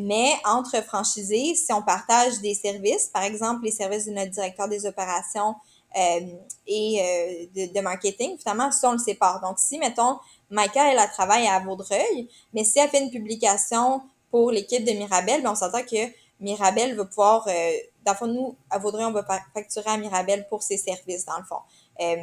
[0.01, 4.69] mais entre franchisés, si on partage des services, par exemple les services de notre directeur
[4.69, 5.57] des opérations
[5.94, 9.40] et de, de, marketing, finalement, ça, on le sépare.
[9.40, 10.18] Donc, si, mettons,
[10.50, 14.92] Maïka, elle, a travaillé à Vaudreuil, mais si elle fait une publication pour l'équipe de
[14.92, 17.70] Mirabel, ben on s'entend que Mirabel va pouvoir, euh,
[18.05, 19.24] dans le fond, nous, à Vaudreuil, on va
[19.55, 21.61] facturer à Mirabel pour ses services, dans le fond.
[22.00, 22.16] Euh,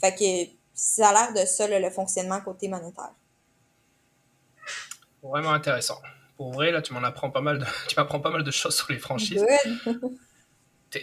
[0.00, 3.12] fait que ça a l'air de ça, le fonctionnement côté monétaire.
[5.22, 5.98] Vraiment intéressant.
[6.36, 8.76] Pour vrai, là, tu m'en apprends pas mal de, tu m'apprends pas mal de choses
[8.76, 9.44] sur les franchises.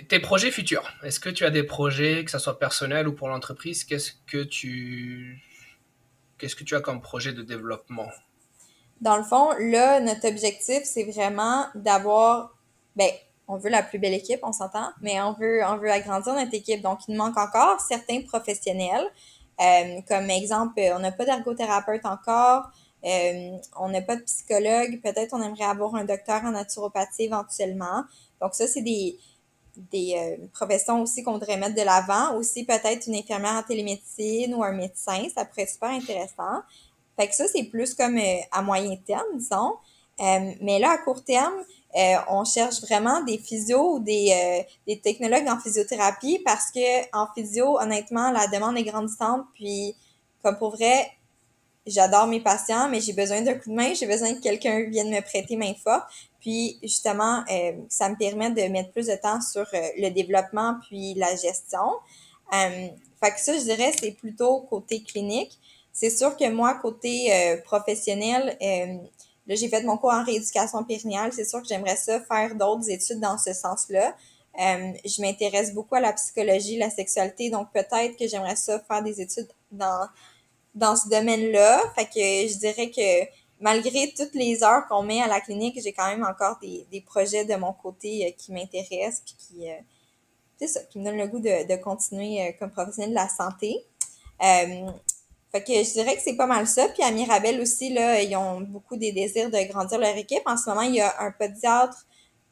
[0.07, 3.27] tes, projets futurs, est-ce que tu as des projets, que ce soit personnel ou pour
[3.27, 5.41] l'entreprise, qu'est-ce que tu
[6.37, 8.07] Qu'est-ce que tu as comme projet de développement?
[8.99, 12.57] Dans le fond, là, notre objectif, c'est vraiment d'avoir,
[12.95, 13.11] ben,
[13.47, 16.53] on veut la plus belle équipe, on s'entend, mais on veut, on veut agrandir notre
[16.55, 16.81] équipe.
[16.81, 19.05] Donc, il manque encore certains professionnels.
[20.07, 22.71] comme exemple, on n'a pas d'ergothérapeute encore,
[23.03, 28.03] on n'a pas de psychologue, peut-être on aimerait avoir un docteur en naturopathie éventuellement.
[28.41, 29.17] Donc ça, c'est des,
[29.77, 32.35] des professions aussi qu'on voudrait mettre de l'avant.
[32.35, 36.61] Aussi peut-être une infirmière en télémédecine ou un médecin, ça pourrait être super intéressant.
[37.17, 38.19] Fait que ça, c'est plus comme
[38.51, 39.75] à moyen terme, disons.
[40.19, 41.63] mais là, à court terme,
[41.95, 47.15] euh, on cherche vraiment des physios ou des, euh, des technologues en physiothérapie parce que
[47.15, 49.45] en physio, honnêtement, la demande est grandissante.
[49.53, 49.95] Puis,
[50.41, 51.11] comme pour vrai,
[51.85, 55.09] j'adore mes patients, mais j'ai besoin d'un coup de main, j'ai besoin que quelqu'un vienne
[55.09, 56.03] me prêter main forte.
[56.39, 61.13] Puis, justement, euh, ça me permet de mettre plus de temps sur le développement puis
[61.15, 61.91] la gestion.
[62.51, 65.59] fait que ça, je dirais, c'est plutôt côté clinique.
[65.93, 67.31] C'est sûr que moi, côté
[67.63, 68.57] professionnel,
[69.47, 71.33] Là, j'ai fait mon cours en rééducation périnéale.
[71.33, 74.15] C'est sûr que j'aimerais ça faire d'autres études dans ce sens-là.
[74.59, 79.01] Euh, je m'intéresse beaucoup à la psychologie, la sexualité, donc peut-être que j'aimerais ça faire
[79.01, 80.07] des études dans,
[80.75, 81.81] dans ce domaine-là.
[81.95, 83.29] Fait que je dirais que
[83.59, 87.01] malgré toutes les heures qu'on met à la clinique, j'ai quand même encore des, des
[87.01, 89.75] projets de mon côté euh, qui m'intéressent puis qui, euh,
[90.57, 93.85] c'est ça, qui me donnent le goût de, de continuer comme professionnel de la santé.
[95.51, 96.87] Fait que je dirais que c'est pas mal ça.
[96.89, 100.43] Puis à Mirabel aussi, là, ils ont beaucoup des désirs de grandir leur équipe.
[100.45, 102.05] En ce moment, il y a un pédiatre.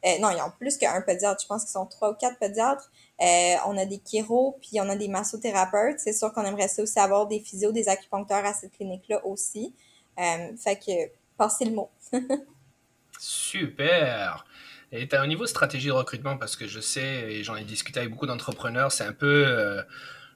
[0.04, 1.40] Euh, non, ils ont plus qu'un pédiatre.
[1.42, 2.90] Je pense qu'ils sont trois ou quatre pédiatres.
[3.20, 5.98] Euh, on a des chiro, puis on a des massothérapeutes.
[5.98, 9.74] C'est sûr qu'on aimerait ça aussi avoir des physios, des acupuncteurs à cette clinique-là aussi.
[10.18, 11.90] Euh, fait que, passez le mot.
[13.18, 14.44] Super!
[14.92, 18.10] Et au niveau stratégie de recrutement, parce que je sais, et j'en ai discuté avec
[18.10, 19.84] beaucoup d'entrepreneurs, c'est un peu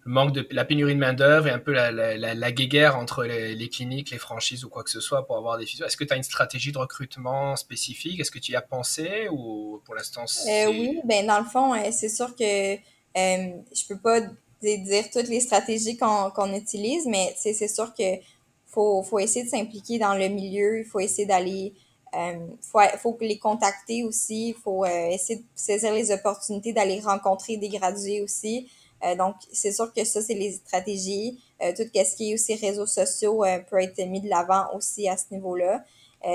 [0.05, 3.25] manque de la pénurie de main d'œuvre et un peu la, la, la, guéguerre entre
[3.25, 5.87] les, cliniques, les franchises ou quoi que ce soit pour avoir des physios.
[5.87, 8.21] Est-ce que tu as une stratégie de recrutement spécifique?
[8.21, 11.75] Est-ce que tu y as pensé ou pour l'instant euh, Oui, ben dans le fond,
[11.75, 12.79] euh, c'est sûr que euh,
[13.17, 14.21] je peux pas
[14.63, 18.19] dire toutes les stratégies qu'on utilise, mais c'est sûr que
[18.67, 21.73] faut, faut essayer de s'impliquer dans le milieu, il faut essayer d'aller
[22.17, 27.57] il faut, faut les contacter aussi, il faut essayer de saisir les opportunités d'aller rencontrer
[27.57, 28.69] des gradués aussi.
[29.05, 31.39] Euh, donc, c'est sûr que ça, c'est les stratégies.
[31.63, 35.09] Euh, tout ce qui est aussi réseaux sociaux euh, peut être mis de l'avant aussi
[35.09, 35.85] à ce niveau-là.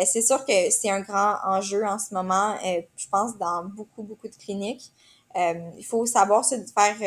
[0.05, 2.55] c'est sûr que c'est un grand enjeu en ce moment,
[2.95, 4.91] je pense, dans beaucoup, beaucoup de cliniques.
[5.35, 6.97] il faut savoir se faire,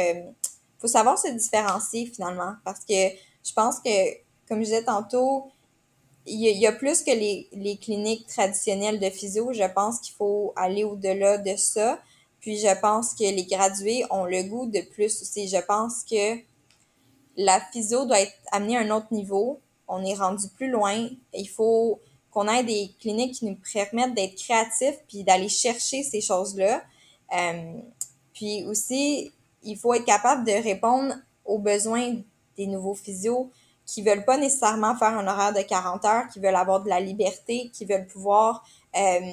[0.80, 3.10] faut savoir se différencier finalement, parce que
[3.44, 3.94] je pense que,
[4.48, 5.52] comme je disais tantôt,
[6.26, 9.52] il y, a plus que les, les cliniques traditionnelles de physio.
[9.52, 12.00] Je pense qu'il faut aller au-delà de ça.
[12.42, 15.48] Puis je pense que les gradués ont le goût de plus aussi.
[15.48, 16.38] Je pense que
[17.36, 19.60] la physio doit être amenée à un autre niveau.
[19.88, 21.08] On est rendu plus loin.
[21.32, 22.00] Il faut
[22.30, 26.82] qu'on ait des cliniques qui nous permettent d'être créatifs puis d'aller chercher ces choses-là.
[27.32, 27.74] Euh,
[28.34, 32.16] puis aussi, il faut être capable de répondre aux besoins
[32.56, 33.50] des nouveaux physios
[33.86, 37.00] qui veulent pas nécessairement faire un horaire de 40 heures, qui veulent avoir de la
[37.00, 38.64] liberté, qui veulent pouvoir
[38.96, 39.32] euh,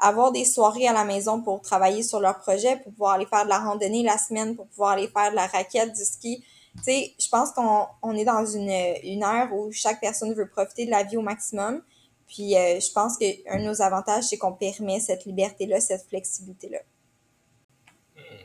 [0.00, 3.44] avoir des soirées à la maison pour travailler sur leur projet, pour pouvoir aller faire
[3.44, 6.44] de la randonnée la semaine, pour pouvoir aller faire de la raquette, du ski.
[6.76, 8.70] Tu sais, je pense qu'on on est dans une,
[9.02, 11.82] une ère où chaque personne veut profiter de la vie au maximum.
[12.28, 16.78] Puis euh, je pense qu'un de nos avantages, c'est qu'on permet cette liberté-là, cette flexibilité-là.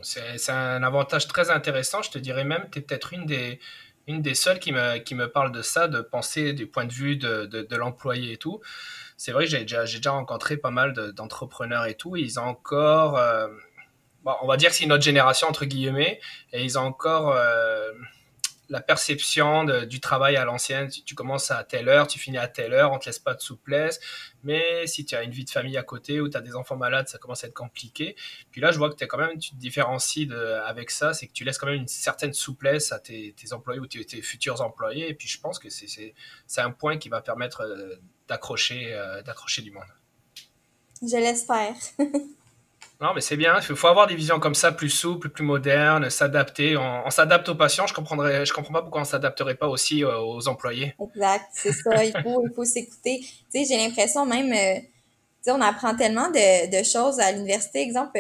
[0.02, 2.02] C'est un avantage très intéressant.
[2.04, 3.60] Je te dirais même, tu es peut-être une des,
[4.08, 6.94] une des seules qui me, qui me parle de ça, de penser du point de
[6.94, 8.62] vue de, de l'employé et tout
[9.18, 12.16] c'est vrai j'ai déjà, rencontré pas mal d'entrepreneurs et tout.
[12.16, 13.48] ils ont encore, euh,
[14.26, 16.20] on va dire que c'est une autre génération entre guillemets,
[16.52, 17.92] et ils ont encore euh,
[18.70, 20.90] la perception du travail à l'ancienne.
[20.90, 23.42] Tu, commences à telle heure, tu finis à telle heure, on te laisse pas de
[23.42, 24.00] souplesse.
[24.44, 26.76] Mais si tu as une vie de famille à côté ou tu as des enfants
[26.76, 28.16] malades, ça commence à être compliqué.
[28.52, 30.30] Puis là, je vois que es quand même, tu te différencies
[30.66, 33.86] avec ça, c'est que tu laisses quand même une certaine souplesse à tes, employés ou
[33.86, 35.10] tes, tes, futurs employés.
[35.10, 36.14] Et puis je pense que c'est
[36.58, 37.96] un point qui va permettre euh,
[38.28, 39.84] d'accrocher euh, d'accrocher du monde.
[41.02, 41.76] Je l'espère.
[43.02, 43.58] non, mais c'est bien.
[43.70, 46.78] Il faut avoir des visions comme ça, plus souples, plus modernes, s'adapter.
[46.78, 47.88] On, s'adapte aux patients.
[47.88, 50.96] Je comprendrais, je comprends pas pourquoi on s'adapterait pas aussi euh, aux employés.
[51.00, 52.04] Exact, c'est ça.
[52.04, 53.20] Il faut, il faut s'écouter.
[53.20, 54.88] Tu sais, j'ai l'impression même, euh, tu
[55.42, 57.82] sais, on apprend tellement de, de choses à l'université.
[57.82, 58.20] Exemple,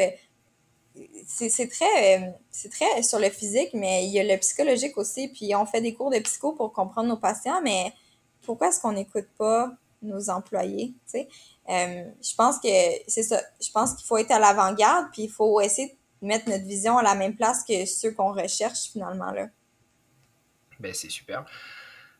[1.28, 5.28] c'est très, c'est très sur le physique, mais il y a le psychologique aussi.
[5.30, 7.93] Puis on fait des cours de psycho pour comprendre nos patients, mais
[8.43, 9.72] pourquoi est-ce qu'on n'écoute pas?
[10.02, 11.28] Nos employés, tu sais.
[11.70, 12.68] Euh, je pense que
[13.08, 13.41] c'est ça.
[13.62, 16.98] Je pense qu'il faut être à l'avant-garde, puis il faut essayer de mettre notre vision
[16.98, 19.48] à la même place que ceux qu'on recherche finalement là.
[20.80, 21.46] Ben, c'est super.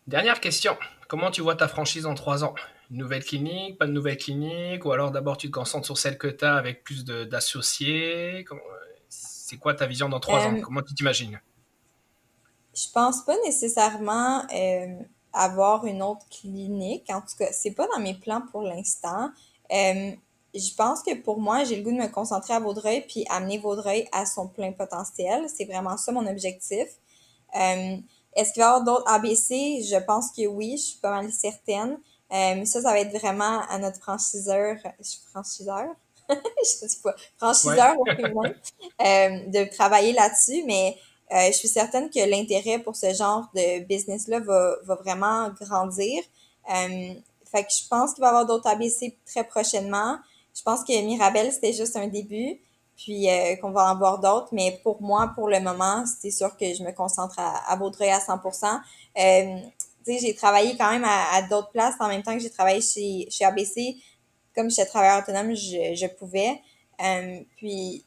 [0.08, 0.78] Dernière question.
[1.08, 2.56] Comment tu vois ta franchise en trois ans?
[2.92, 6.18] Une nouvelle clinique, pas de nouvelle clinique Ou alors d'abord tu te concentres sur celle
[6.18, 8.46] que tu as avec plus d'associés?
[9.10, 10.56] C'est quoi ta vision dans trois ans?
[10.56, 11.40] Euh, Comment tu t'imagines?
[12.76, 14.98] je pense pas nécessairement euh,
[15.36, 17.10] avoir une autre clinique.
[17.10, 19.30] En tout cas, c'est pas dans mes plans pour l'instant.
[19.72, 20.12] Euh,
[20.54, 23.58] je pense que pour moi, j'ai le goût de me concentrer à Vaudreuil puis amener
[23.58, 25.46] Vaudreuil à son plein potentiel.
[25.54, 26.88] C'est vraiment ça mon objectif.
[27.56, 27.98] Euh,
[28.36, 29.82] est-ce qu'il va y avoir d'autres ABC?
[29.84, 32.00] Je pense que oui, je suis pas mal certaine.
[32.32, 34.78] mais ça, ça va être vraiment à notre franchiseur.
[35.00, 35.88] Je suis franchiseur?
[36.30, 37.16] je sais pas.
[37.38, 37.96] Franchiseur,
[39.00, 40.64] de travailler là-dessus.
[40.66, 41.00] Mais euh,
[41.32, 46.24] je suis certaine que l'intérêt pour ce genre de business-là va, va vraiment grandir.
[46.70, 47.14] Euh,
[47.46, 50.18] fait que je pense qu'il va y avoir d'autres ABC très prochainement.
[50.56, 52.60] Je pense que Mirabel, c'était juste un début,
[52.96, 54.50] puis euh, qu'on va en voir d'autres.
[54.52, 58.20] Mais pour moi, pour le moment, c'est sûr que je me concentre à, à à
[58.20, 58.42] 100
[59.18, 59.58] euh,
[60.08, 63.44] j'ai travaillé quand même à, d'autres places en même temps que j'ai travaillé chez, chez
[63.44, 63.98] ABC.
[64.56, 66.62] Comme j'étais travailleur autonome, je, je pouvais.
[67.02, 68.06] Euh, puis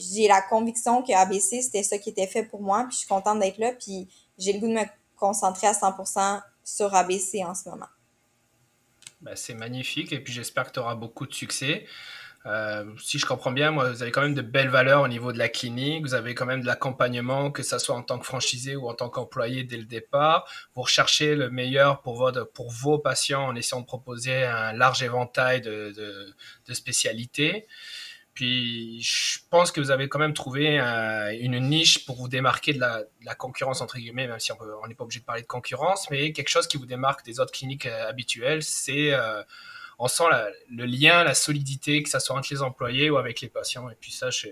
[0.00, 3.08] j'ai la conviction que ABC, c'était ça qui était fait pour moi, puis je suis
[3.08, 4.84] contente d'être là, puis j'ai le goût de me
[5.16, 7.88] concentrer à 100% sur ABC en ce moment.
[9.20, 11.86] Ben, c'est magnifique, et puis j'espère que tu auras beaucoup de succès.
[12.46, 15.30] Euh, si je comprends bien, moi, vous avez quand même de belles valeurs au niveau
[15.32, 16.02] de la clinique.
[16.02, 18.94] Vous avez quand même de l'accompagnement, que ce soit en tant que franchisé ou en
[18.94, 20.48] tant qu'employé dès le départ.
[20.74, 25.02] Vous recherchez le meilleur pour, votre, pour vos patients en essayant de proposer un large
[25.02, 26.34] éventail de, de,
[26.66, 27.66] de spécialités.
[28.40, 32.80] Puis je pense que vous avez quand même trouvé une niche pour vous démarquer de
[32.80, 36.32] la, concurrence, entre guillemets, même si on n'est pas obligé de parler de concurrence, mais
[36.32, 39.42] quelque chose qui vous démarque des autres cliniques euh, habituelles, c'est euh,
[39.98, 40.24] on sent
[40.70, 43.90] le lien, la solidité, que ce soit entre les employés ou avec les patients.
[43.90, 44.48] Et puis ça, je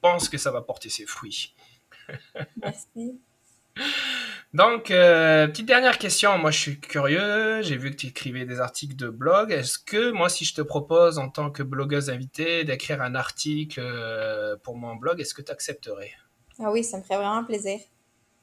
[0.00, 1.54] pense que ça va porter ses fruits.
[2.60, 3.20] Merci.
[4.54, 6.38] Donc, euh, petite dernière question.
[6.38, 7.60] Moi, je suis curieux.
[7.62, 9.50] J'ai vu que tu écrivais des articles de blog.
[9.50, 13.80] Est-ce que moi, si je te propose en tant que blogueuse invitée d'écrire un article
[13.82, 16.12] euh, pour mon blog, est-ce que tu accepterais
[16.60, 17.80] Ah oui, ça me ferait vraiment plaisir.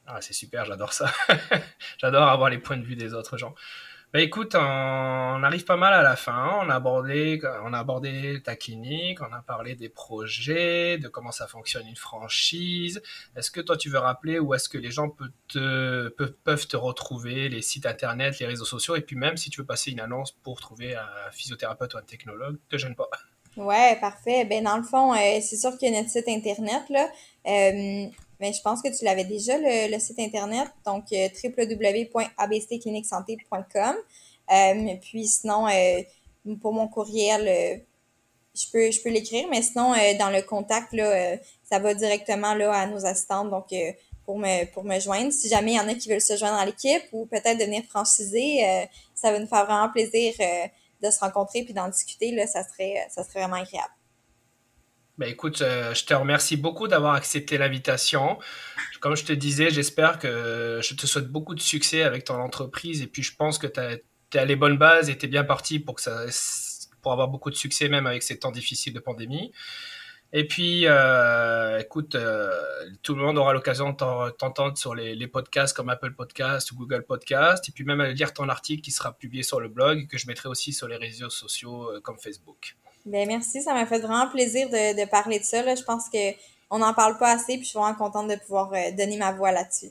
[0.06, 1.10] Ah, c'est super, j'adore ça.
[1.98, 3.54] j'adore avoir les points de vue des autres gens.
[4.12, 6.58] Bah écoute, on arrive pas mal à la fin.
[6.60, 11.32] On a abordé, on a abordé ta clinique, on a parlé des projets, de comment
[11.32, 13.00] ça fonctionne une franchise.
[13.36, 17.62] Est-ce que toi tu veux rappeler où est-ce que les gens peuvent te, retrouver, les
[17.62, 20.60] sites internet, les réseaux sociaux, et puis même si tu veux passer une annonce pour
[20.60, 23.08] trouver un physiothérapeute ou un technologue, te gêne pas.
[23.56, 24.44] Ouais, parfait.
[24.44, 27.08] Ben dans le fond, euh, c'est sûr qu'il y a notre site internet là.
[27.46, 28.06] Euh,
[28.50, 33.94] je pense que tu l'avais déjà, le, site Internet, donc euh, www.abccliniquesanté.com.
[34.50, 36.02] Euh, puis sinon, euh,
[36.60, 37.84] pour mon courriel,
[38.54, 42.72] je peux, je peux l'écrire, mais sinon, dans le contact, là, ça va directement là,
[42.72, 43.48] à nos assistantes.
[43.50, 43.72] Donc,
[44.24, 45.32] pour me, pour me joindre.
[45.32, 47.84] Si jamais il y en a qui veulent se joindre à l'équipe ou peut-être devenir
[47.84, 50.34] franchisé, ça va nous faire vraiment plaisir
[51.02, 52.32] de se rencontrer puis d'en discuter.
[52.32, 53.92] Là, ça, serait, ça serait vraiment agréable.
[55.18, 58.38] Ben écoute, euh, je te remercie beaucoup d'avoir accepté l'invitation.
[59.00, 63.02] Comme je te disais, j'espère que je te souhaite beaucoup de succès avec ton entreprise
[63.02, 65.44] et puis je pense que tu es à les bonnes bases et tu es bien
[65.44, 66.24] parti pour, que ça,
[67.02, 69.52] pour avoir beaucoup de succès même avec ces temps difficiles de pandémie.
[70.34, 72.50] Et puis, euh, écoute, euh,
[73.02, 76.76] tout le monde aura l'occasion de t'entendre sur les, les, podcasts comme Apple Podcast ou
[76.76, 79.98] Google Podcast, et puis même à lire ton article qui sera publié sur le blog
[79.98, 82.76] et que je mettrai aussi sur les réseaux sociaux comme Facebook.
[83.04, 85.62] Ben merci, ça m'a fait vraiment plaisir de, de parler de ça.
[85.62, 85.74] Là.
[85.74, 88.92] Je pense qu'on n'en parle pas assez, puis je suis vraiment contente de pouvoir euh,
[88.96, 89.90] donner ma voix là-dessus.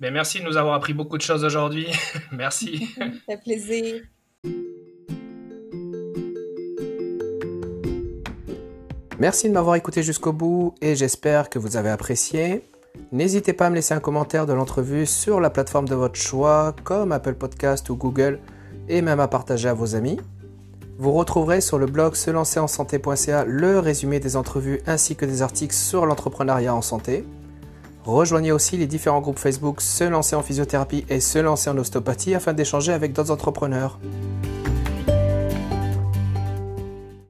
[0.00, 1.88] Ben merci de nous avoir appris beaucoup de choses aujourd'hui.
[2.32, 2.88] merci.
[2.98, 4.02] ça fait plaisir.
[9.18, 12.62] Merci de m'avoir écouté jusqu'au bout et j'espère que vous avez apprécié.
[13.10, 16.74] N'hésitez pas à me laisser un commentaire de l'entrevue sur la plateforme de votre choix,
[16.84, 18.38] comme Apple Podcast ou Google,
[18.88, 20.18] et même à partager à vos amis.
[21.00, 26.06] Vous retrouverez sur le blog selancerensanté.ca le résumé des entrevues ainsi que des articles sur
[26.06, 27.24] l'entrepreneuriat en santé.
[28.04, 32.34] Rejoignez aussi les différents groupes Facebook Se lancer en physiothérapie et Se lancer en ostéopathie
[32.34, 34.00] afin d'échanger avec d'autres entrepreneurs.